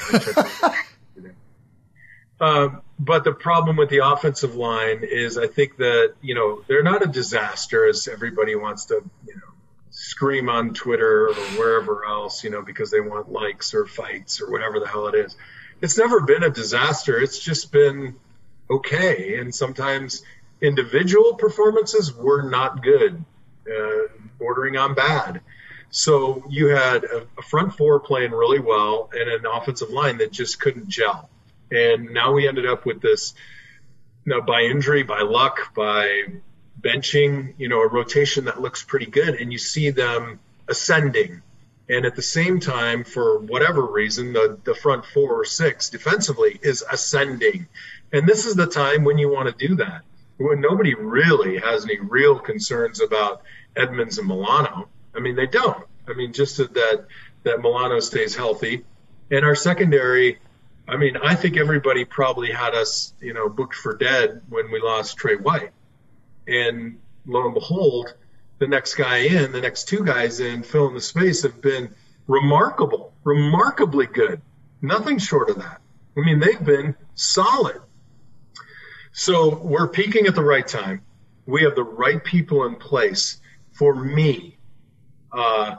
[2.41, 6.83] Um, but the problem with the offensive line is I think that, you know, they're
[6.83, 9.53] not a disaster as everybody wants to, you know,
[9.91, 14.51] scream on Twitter or wherever else, you know, because they want likes or fights or
[14.51, 15.37] whatever the hell it is.
[15.81, 17.19] It's never been a disaster.
[17.21, 18.17] It's just been
[18.69, 19.39] okay.
[19.39, 20.23] And sometimes
[20.61, 23.25] individual performances were not good,
[23.67, 24.09] uh,
[24.39, 25.41] bordering on bad.
[25.91, 30.33] So you had a, a front four playing really well and an offensive line that
[30.33, 31.29] just couldn't gel.
[31.71, 33.35] And now we ended up with this
[34.31, 36.25] know, by injury, by luck, by
[36.81, 41.43] benching, you know, a rotation that looks pretty good, and you see them ascending.
[41.91, 46.57] And at the same time, for whatever reason, the, the front four or six defensively
[46.63, 47.67] is ascending.
[48.13, 50.03] And this is the time when you want to do that.
[50.37, 53.43] When nobody really has any real concerns about
[53.77, 54.89] Edmunds and Milano.
[55.17, 55.85] I mean, they don't.
[56.09, 57.07] I mean, just that
[57.43, 58.85] that Milano stays healthy.
[59.33, 60.39] And our secondary,
[60.87, 64.81] I mean, I think everybody probably had us, you know, booked for dead when we
[64.81, 65.73] lost Tre White.
[66.47, 68.15] And lo and behold,
[68.61, 71.93] the next guy in, the next two guys in, filling the space have been
[72.29, 74.41] remarkable, remarkably good.
[74.83, 75.81] Nothing short of that.
[76.17, 77.81] I mean, they've been solid.
[79.13, 81.03] So we're peaking at the right time.
[81.47, 83.41] We have the right people in place.
[83.73, 84.59] For me,
[85.33, 85.77] uh,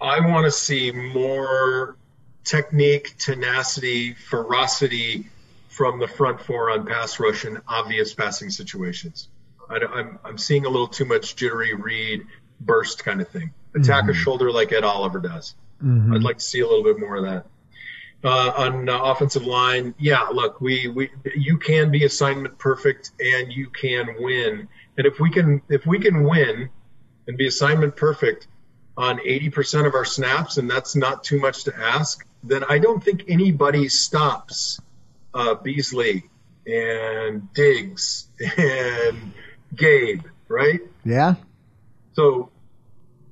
[0.00, 1.96] I want to see more
[2.42, 5.28] technique, tenacity, ferocity
[5.68, 9.28] from the front four on pass rush and obvious passing situations.
[9.68, 12.24] I, am I'm seeing a little too much jittery read
[12.60, 13.52] burst kind of thing.
[13.74, 14.10] Attack mm-hmm.
[14.10, 15.54] a shoulder like Ed Oliver does.
[15.82, 16.14] Mm-hmm.
[16.14, 17.46] I'd like to see a little bit more of that.
[18.24, 23.52] Uh, on uh, offensive line, yeah, look, we, we you can be assignment perfect and
[23.52, 24.68] you can win.
[24.96, 26.68] And if we can if we can win
[27.28, 28.48] and be assignment perfect
[28.96, 33.02] on 80% of our snaps, and that's not too much to ask, then I don't
[33.02, 34.80] think anybody stops
[35.32, 36.28] uh, Beasley
[36.66, 38.26] and Diggs
[38.58, 39.32] and
[39.74, 40.80] Gabe, right?
[41.04, 41.34] Yeah.
[42.14, 42.50] So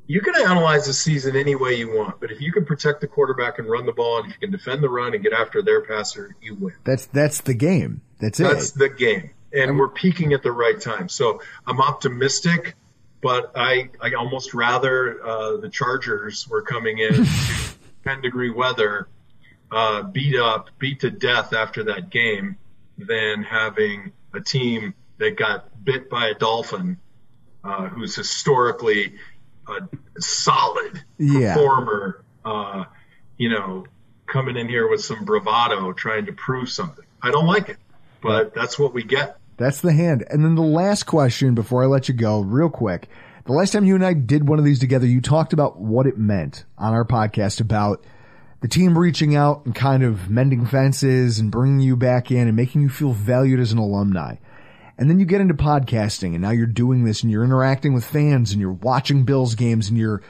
[0.06, 3.08] you can analyze the season any way you want, but if you can protect the
[3.08, 5.62] quarterback and run the ball, and if you can defend the run and get after
[5.62, 6.74] their passer, you win.
[6.84, 8.02] That's that's the game.
[8.20, 8.44] That's it.
[8.44, 11.08] That's the game, and we're peaking at the right time.
[11.08, 12.76] So I'm optimistic,
[13.20, 17.26] but I I almost rather uh, the Chargers were coming in
[18.04, 19.08] 10 degree weather,
[19.72, 22.56] uh, beat up, beat to death after that game,
[22.96, 26.98] than having a team that got bit by a dolphin,
[27.64, 29.14] uh, who's historically
[29.68, 31.54] a solid yeah.
[31.54, 32.84] performer, uh,
[33.36, 33.86] you know,
[34.26, 37.04] coming in here with some bravado, trying to prove something.
[37.22, 37.78] I don't like it,
[38.22, 39.38] but that's what we get.
[39.56, 40.24] That's the hand.
[40.30, 43.08] And then the last question before I let you go, real quick.
[43.46, 46.06] The last time you and I did one of these together, you talked about what
[46.06, 48.04] it meant on our podcast about
[48.60, 52.56] the team reaching out and kind of mending fences and bringing you back in and
[52.56, 54.36] making you feel valued as an alumni.
[54.98, 58.04] And then you get into podcasting and now you're doing this and you're interacting with
[58.04, 60.22] fans and you're watching Bills games and you're,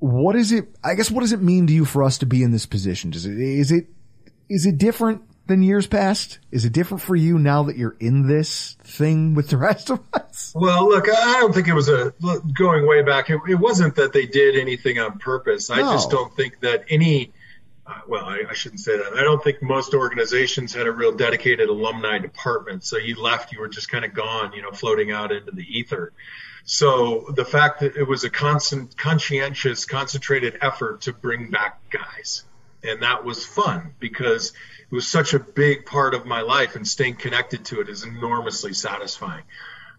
[0.00, 0.68] what is it?
[0.82, 3.10] I guess what does it mean to you for us to be in this position?
[3.10, 3.86] Does it, is it,
[4.48, 6.40] is it different than years past?
[6.50, 10.00] Is it different for you now that you're in this thing with the rest of
[10.12, 10.52] us?
[10.56, 12.12] Well, look, I don't think it was a
[12.52, 13.30] going way back.
[13.30, 15.70] It, it wasn't that they did anything on purpose.
[15.70, 17.32] I just don't think that any
[18.06, 19.14] well, I, I, shouldn't say that.
[19.14, 22.84] I don't think most organizations had a real dedicated alumni department.
[22.84, 25.62] So you left, you were just kind of gone, you know, floating out into the
[25.62, 26.12] ether.
[26.64, 32.44] So the fact that it was a constant, conscientious, concentrated effort to bring back guys,
[32.82, 34.52] and that was fun because
[34.90, 38.04] it was such a big part of my life, and staying connected to it is
[38.04, 39.44] enormously satisfying.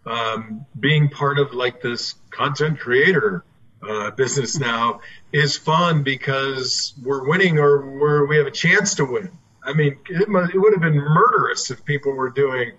[0.05, 3.45] Um, being part of like this content creator
[3.81, 5.01] uh, business now
[5.31, 9.31] is fun because we're winning or we're, we have a chance to win.
[9.63, 12.73] I mean, it, it would have been murderous if people were doing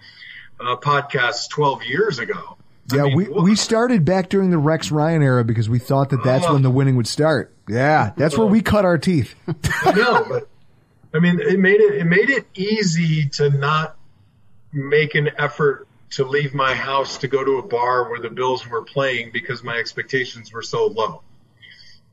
[0.58, 2.56] uh, podcasts 12 years ago.
[2.92, 6.10] Yeah, I mean, we, we started back during the Rex Ryan era because we thought
[6.10, 7.54] that that's uh, when the winning would start.
[7.68, 9.34] Yeah, that's where we cut our teeth.
[9.84, 10.48] I know, but
[11.12, 13.96] I mean, it made it it made it easy to not
[14.72, 18.66] make an effort to leave my house to go to a bar where the Bills
[18.66, 21.22] were playing because my expectations were so low.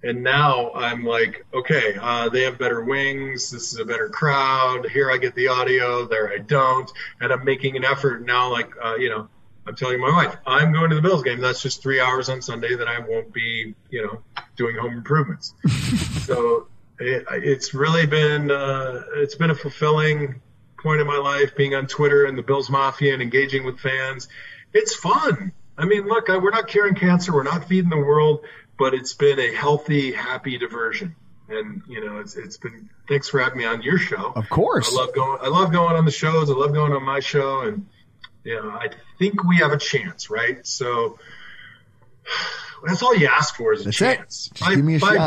[0.03, 3.49] And now I'm like, okay, uh, they have better wings.
[3.49, 4.87] This is a better crowd.
[4.89, 6.05] Here I get the audio.
[6.05, 6.91] There I don't.
[7.21, 8.51] And I'm making an effort now.
[8.51, 9.29] Like, uh, you know,
[9.65, 11.39] I'm telling my wife, I'm going to the Bills game.
[11.39, 14.21] That's just three hours on Sunday that I won't be, you know,
[14.55, 15.55] doing home improvements.
[16.25, 16.67] so
[16.99, 20.39] it, it's really been, uh, it's been a fulfilling
[20.85, 24.27] point in my life, being on Twitter and the Bills Mafia and engaging with fans.
[24.71, 25.51] It's fun.
[25.75, 28.45] I mean, look, we're not curing cancer, we're not feeding the world,
[28.77, 31.15] but it's been a healthy, happy diversion.
[31.49, 32.89] And you know, it's it's been.
[33.07, 34.31] Thanks for having me on your show.
[34.35, 35.39] Of course, I love going.
[35.41, 36.49] I love going on the shows.
[36.49, 37.87] I love going on my show, and
[38.43, 40.65] you know, I think we have a chance, right?
[40.65, 41.19] So
[42.85, 44.51] that's all you ask for is a that's chance.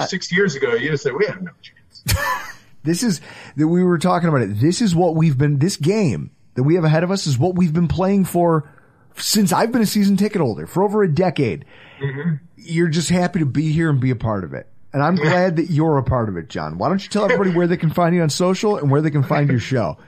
[0.06, 2.52] six years ago, you just said we have no chance.
[2.88, 3.20] This is
[3.56, 4.60] that we were talking about it.
[4.60, 7.54] This is what we've been, this game that we have ahead of us is what
[7.54, 8.68] we've been playing for
[9.16, 11.64] since I've been a season ticket holder for over a decade.
[12.00, 12.36] Mm-hmm.
[12.56, 14.66] You're just happy to be here and be a part of it.
[14.92, 16.78] And I'm glad that you're a part of it, John.
[16.78, 19.10] Why don't you tell everybody where they can find you on social and where they
[19.10, 19.98] can find your show?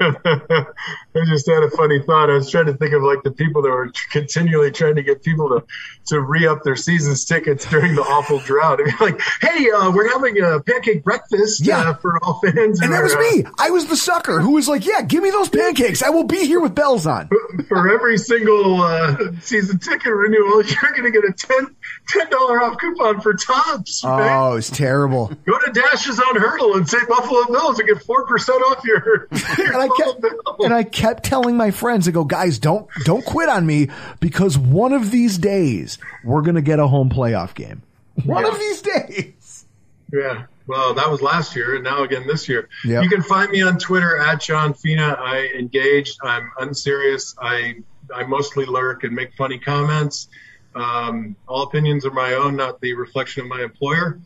[0.00, 2.30] I just had a funny thought.
[2.30, 5.22] I was trying to think of like the people that were continually trying to get
[5.22, 5.64] people to,
[6.06, 8.80] to re up their season's tickets during the awful drought.
[8.80, 11.78] And like, hey, uh, we're having a pancake breakfast Yeah.
[11.90, 12.80] uh, for all fans.
[12.80, 13.44] And that was uh, me.
[13.58, 16.02] I was the sucker who was like, yeah, give me those pancakes.
[16.02, 17.28] I will be here with bells on.
[17.68, 21.74] for every single uh, season ticket renewal, you're going to get a 10
[22.12, 24.04] $10 off coupon for Tops.
[24.04, 24.20] man.
[24.38, 25.32] Oh, it's terrible.
[25.46, 29.28] Go to Dashes on Hertel and say Buffalo Bills and get 4% off your,
[29.58, 33.48] your I kept and I kept telling my friends, I go, guys, don't don't quit
[33.48, 33.88] on me
[34.20, 37.82] because one of these days we're gonna get a home playoff game.
[38.24, 38.50] One Yeah.
[38.50, 39.64] of these days.
[40.12, 40.44] Yeah.
[40.68, 42.68] Well, that was last year, and now again this year.
[42.84, 43.04] Yep.
[43.04, 45.16] You can find me on Twitter at John Fina.
[45.18, 46.16] I engage.
[46.22, 47.34] I'm unserious.
[47.40, 47.76] I
[48.14, 50.28] I mostly lurk and make funny comments.
[50.74, 54.20] Um, all opinions are my own, not the reflection of my employer,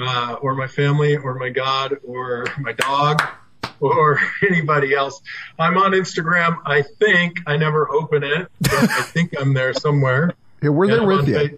[0.00, 3.20] uh, or my family, or my God, or my dog,
[3.80, 5.20] or anybody else.
[5.58, 6.58] I'm on Instagram.
[6.64, 10.34] I think I never open it, but I think I'm there somewhere.
[10.60, 11.48] Yeah, we're there And I'm with on you.
[11.50, 11.56] Fa-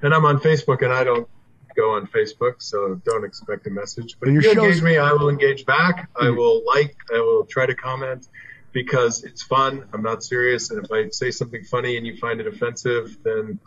[0.00, 1.28] and I'm on Facebook, and I don't
[1.76, 4.16] go on Facebook, so don't expect a message.
[4.18, 6.08] But if you engage me, I will engage back.
[6.18, 6.96] I will like.
[7.14, 8.26] I will try to comment
[8.72, 9.84] because it's fun.
[9.92, 13.58] I'm not serious, and if I say something funny and you find it offensive, then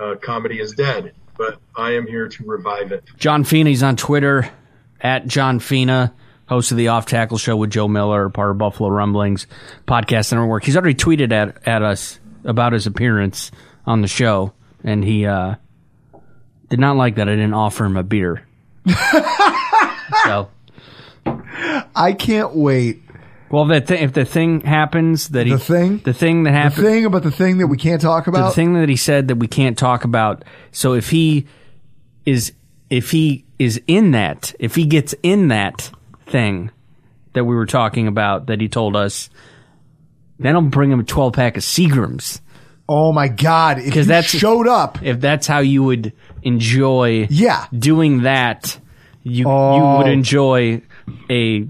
[0.00, 1.12] uh, comedy is dead.
[1.36, 3.04] But I am here to revive it.
[3.18, 4.48] John Fina's on Twitter
[5.00, 6.12] at John Feena,
[6.52, 9.46] host of the Off Tackle Show with Joe Miller, part of Buffalo Rumblings
[9.86, 10.64] podcast and network.
[10.64, 13.50] He's already tweeted at at us about his appearance
[13.86, 14.52] on the show,
[14.84, 15.54] and he uh,
[16.68, 18.46] did not like that I didn't offer him a beer.
[20.24, 20.50] so,
[21.94, 23.02] I can't wait.
[23.50, 25.98] well, if, that thi- if the thing happens that he The thing?
[25.98, 28.54] the thing that The happened, thing about the thing that we can't talk about the
[28.54, 30.44] thing that he said that we can't talk about.
[30.70, 31.46] So if he
[32.26, 32.52] is
[32.90, 35.90] if he is in that, if he gets in that
[36.32, 36.70] thing
[37.34, 39.30] that we were talking about that he told us,
[40.40, 42.40] then I'll bring him a 12 pack of Seagrams.
[42.88, 43.78] oh my god!
[43.78, 46.12] If you Because that's showed up, If that's how you would
[46.42, 47.66] enjoy yeah.
[47.72, 48.78] doing that,
[49.22, 49.76] you Oh.
[49.76, 50.82] you would enjoy
[51.30, 51.68] a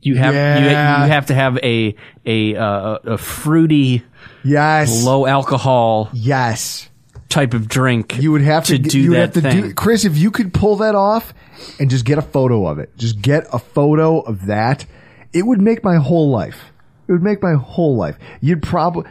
[0.00, 0.58] you have Yeah.
[0.58, 4.04] you, you have to have a a uh, a fruity
[4.44, 5.02] Yes.
[5.02, 6.88] low alcohol Yes.
[7.28, 8.16] type of drink.
[8.20, 9.62] You would have to, to do you would that have to thing.
[9.62, 11.34] do Chris if you could pull that off
[11.78, 12.96] and just get a photo of it.
[12.96, 14.86] Just get a photo of that.
[15.32, 16.72] It would make my whole life.
[17.08, 18.16] It would make my whole life.
[18.40, 19.10] You'd probably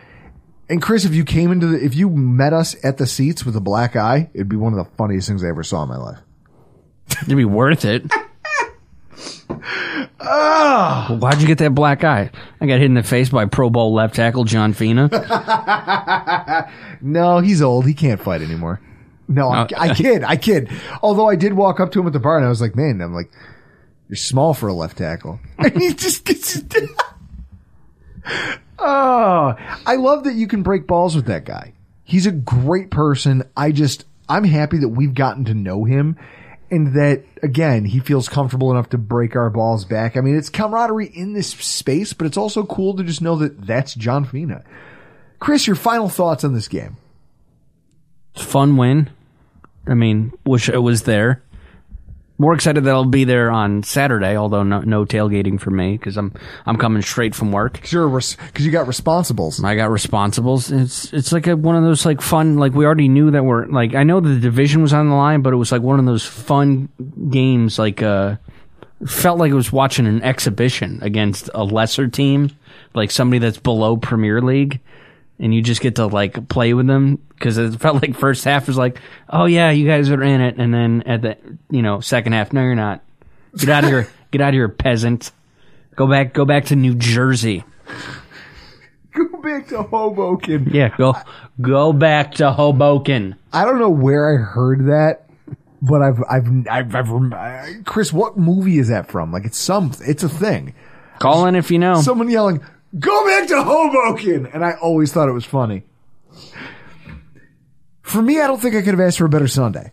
[0.68, 3.56] and Chris, if you came into the, if you met us at the seats with
[3.56, 5.98] a black eye, it'd be one of the funniest things I ever saw in my
[5.98, 6.20] life.
[7.24, 8.04] It'd be worth it.
[10.28, 11.16] Ah.
[11.20, 12.32] Why'd you get that black eye?
[12.60, 15.10] I got hit in the face by Pro Bowl left tackle John Fina.
[17.02, 17.86] No, he's old.
[17.86, 18.82] He can't fight anymore.
[19.28, 20.24] No, I, I kid.
[20.24, 20.70] I kid.
[21.02, 23.02] Although I did walk up to him at the bar and I was like, man,
[23.02, 23.32] I'm like,
[24.08, 25.40] you're small for a left tackle.
[25.58, 26.62] And he just gets.
[28.78, 29.56] oh,
[29.86, 31.74] I love that you can break balls with that guy.
[32.04, 33.44] He's a great person.
[33.58, 36.18] I just, I'm happy that we've gotten to know him
[36.72, 40.18] and that again, he feels comfortable enough to break our balls back.
[40.18, 43.66] I mean, it's camaraderie in this space, but it's also cool to just know that
[43.66, 44.64] that's John Fina.
[45.40, 46.98] Chris, your final thoughts on this game?
[48.36, 49.10] Fun win.
[49.88, 51.42] I mean, wish it was there.
[52.38, 56.18] More excited that I'll be there on Saturday, although no, no tailgating for me because
[56.18, 56.34] I'm
[56.66, 57.80] I'm coming straight from work.
[57.86, 59.64] Sure, because you got responsibles.
[59.64, 60.70] I got responsibles.
[60.70, 63.68] It's it's like a, one of those like fun like we already knew that we're
[63.68, 66.06] like I know the division was on the line, but it was like one of
[66.06, 66.90] those fun
[67.30, 67.80] games.
[67.80, 68.36] Like uh,
[69.08, 72.52] felt like I was watching an exhibition against a lesser team,
[72.94, 74.82] like somebody that's below Premier League,
[75.40, 78.68] and you just get to like play with them because it felt like first half
[78.68, 81.38] was like, oh yeah, you guys are in it, and then at the
[81.70, 83.02] you know second half, no, you're not.
[83.58, 85.32] Get out of here, get out of here, peasant.
[85.96, 87.64] Go back, go back to New Jersey.
[89.14, 90.70] Go back to Hoboken.
[90.74, 91.16] Yeah, go
[91.62, 93.36] go back to Hoboken.
[93.54, 95.30] I don't know where I heard that,
[95.82, 99.32] but I've, I've, I've, I've, rem- I- Chris, what movie is that from?
[99.32, 100.74] Like it's some, it's a thing.
[101.20, 102.02] Call in if you know.
[102.02, 102.62] Someone yelling,
[102.98, 105.84] "Go back to Hoboken!" And I always thought it was funny.
[108.02, 109.92] For me, I don't think I could have asked for a better Sunday.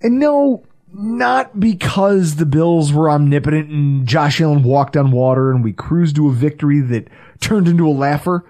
[0.00, 5.62] And no, not because the Bills were omnipotent and Josh Allen walked on water and
[5.62, 7.08] we cruised to a victory that
[7.40, 8.44] turned into a laugher.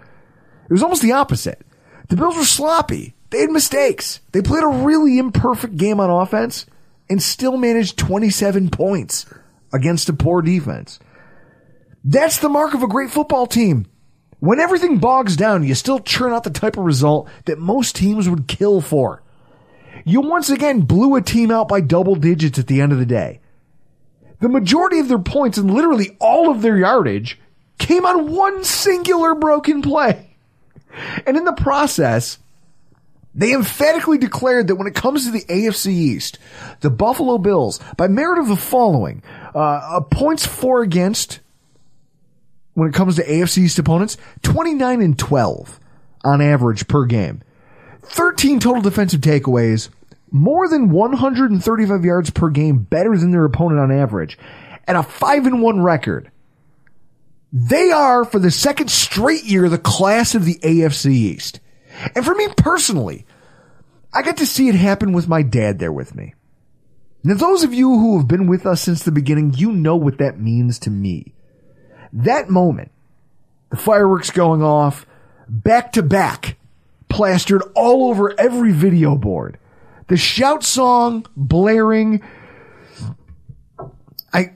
[0.68, 1.62] It was almost the opposite.
[2.09, 3.14] The Bills were sloppy.
[3.30, 4.20] They had mistakes.
[4.32, 6.66] They played a really imperfect game on offense
[7.09, 9.26] and still managed 27 points
[9.72, 10.98] against a poor defense.
[12.05, 13.86] That's the mark of a great football team.
[14.38, 18.28] When everything bogs down, you still churn out the type of result that most teams
[18.28, 19.22] would kill for.
[20.05, 23.07] You once again blew a team out by double digits at the end of the
[23.07, 23.40] day.
[24.40, 27.38] The majority of their points and literally all of their yardage
[27.76, 30.36] came on one singular broken play.
[31.26, 32.38] And in the process,
[33.34, 36.38] they emphatically declared that when it comes to the AFC East,
[36.80, 39.22] the Buffalo Bills, by merit of the following,
[39.55, 41.40] uh, points for against
[42.75, 45.81] when it comes to AFC East opponents, 29 and 12
[46.25, 47.43] on average per game.
[48.03, 49.89] 13 total defensive takeaways,
[50.31, 54.39] more than 135 yards per game better than their opponent on average,
[54.87, 56.31] and a 5 and 1 record.
[57.53, 61.61] They are, for the second straight year, the class of the AFC East.
[62.14, 63.27] And for me personally,
[64.14, 66.35] I got to see it happen with my dad there with me.
[67.23, 70.18] Now, those of you who have been with us since the beginning, you know what
[70.18, 71.35] that means to me.
[72.12, 72.90] That moment,
[73.70, 75.06] the fireworks going off,
[75.48, 76.56] back to back,
[77.08, 79.58] plastered all over every video board.
[80.08, 82.22] The shout song blaring.
[84.32, 84.52] I, I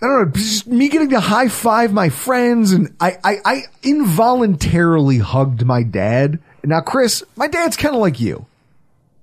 [0.00, 5.18] don't know, just me getting to high five my friends and I, I, I involuntarily
[5.18, 6.38] hugged my dad.
[6.62, 8.46] Now, Chris, my dad's kind of like you.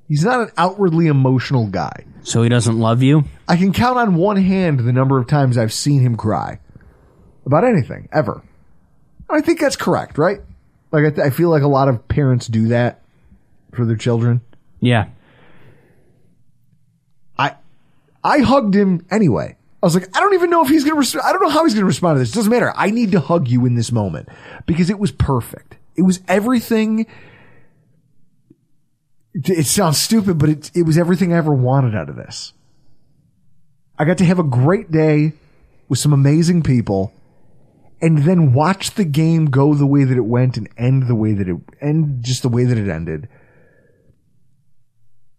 [0.07, 2.05] He's not an outwardly emotional guy.
[2.23, 3.23] So he doesn't love you?
[3.47, 6.59] I can count on one hand the number of times I've seen him cry
[7.45, 8.41] about anything ever.
[9.29, 10.41] I think that's correct, right?
[10.91, 13.01] Like I, th- I feel like a lot of parents do that
[13.73, 14.41] for their children.
[14.79, 15.07] Yeah.
[17.37, 17.55] I
[18.23, 19.55] I hugged him anyway.
[19.81, 20.99] I was like, I don't even know if he's gonna.
[20.99, 22.31] Res- I don't know how he's gonna respond to this.
[22.31, 22.73] It doesn't matter.
[22.75, 24.29] I need to hug you in this moment
[24.65, 25.77] because it was perfect.
[25.95, 27.07] It was everything.
[29.33, 32.53] It it sounds stupid, but it it was everything I ever wanted out of this.
[33.97, 35.33] I got to have a great day
[35.87, 37.13] with some amazing people
[38.01, 41.33] and then watch the game go the way that it went and end the way
[41.33, 43.29] that it end just the way that it ended.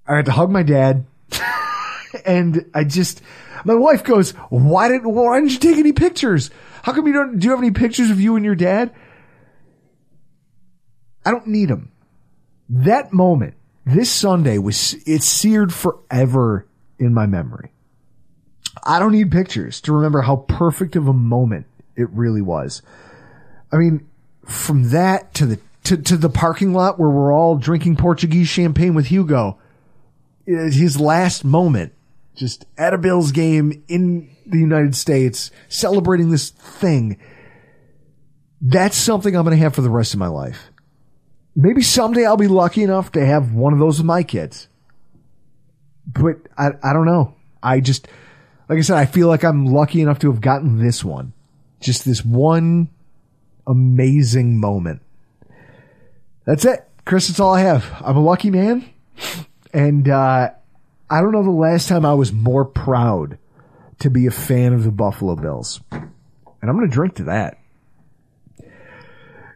[0.07, 1.07] I had to hug my dad,
[2.27, 3.23] and I just
[3.65, 6.51] my wife goes, "Why didn't Why didn't you take any pictures?
[6.83, 7.39] How come you don't?
[7.39, 8.93] Do you have any pictures of you and your dad?"
[11.25, 11.93] I don't need them.
[12.69, 13.55] That moment,
[13.85, 16.67] this Sunday was it's seared forever
[16.99, 17.73] in my memory.
[18.85, 22.83] I don't need pictures to remember how perfect of a moment it really was.
[23.71, 24.09] I mean,
[24.47, 28.95] from that to the to, to the parking lot where we're all drinking Portuguese champagne
[28.95, 29.59] with Hugo,
[30.47, 31.93] his last moment,
[32.37, 37.19] just at a Bills game in the United States, celebrating this thing.
[38.61, 40.71] That's something I'm going to have for the rest of my life.
[41.57, 44.69] Maybe someday I'll be lucky enough to have one of those with my kids.
[46.07, 47.35] But I, I don't know.
[47.63, 48.09] I just,
[48.69, 51.33] like I said, I feel like I'm lucky enough to have gotten this one.
[51.83, 52.89] Just this one
[53.67, 55.03] amazing moment.
[56.45, 56.89] That's it.
[57.05, 57.85] Chris, that's all I have.
[58.01, 58.89] I'm a lucky man.
[59.73, 60.51] And, uh,
[61.11, 63.37] I don't know the last time I was more proud
[63.99, 65.81] to be a fan of the Buffalo Bills.
[65.91, 66.11] And
[66.63, 67.59] I'm going to drink to that.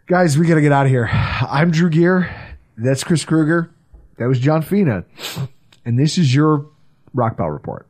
[0.07, 1.09] Guys, we got to get out of here.
[1.11, 2.31] I'm Drew Gear.
[2.77, 3.71] That's Chris Krueger.
[4.19, 5.05] That was John Fina.
[5.85, 6.67] And this is your
[7.15, 7.87] Rockpile Report.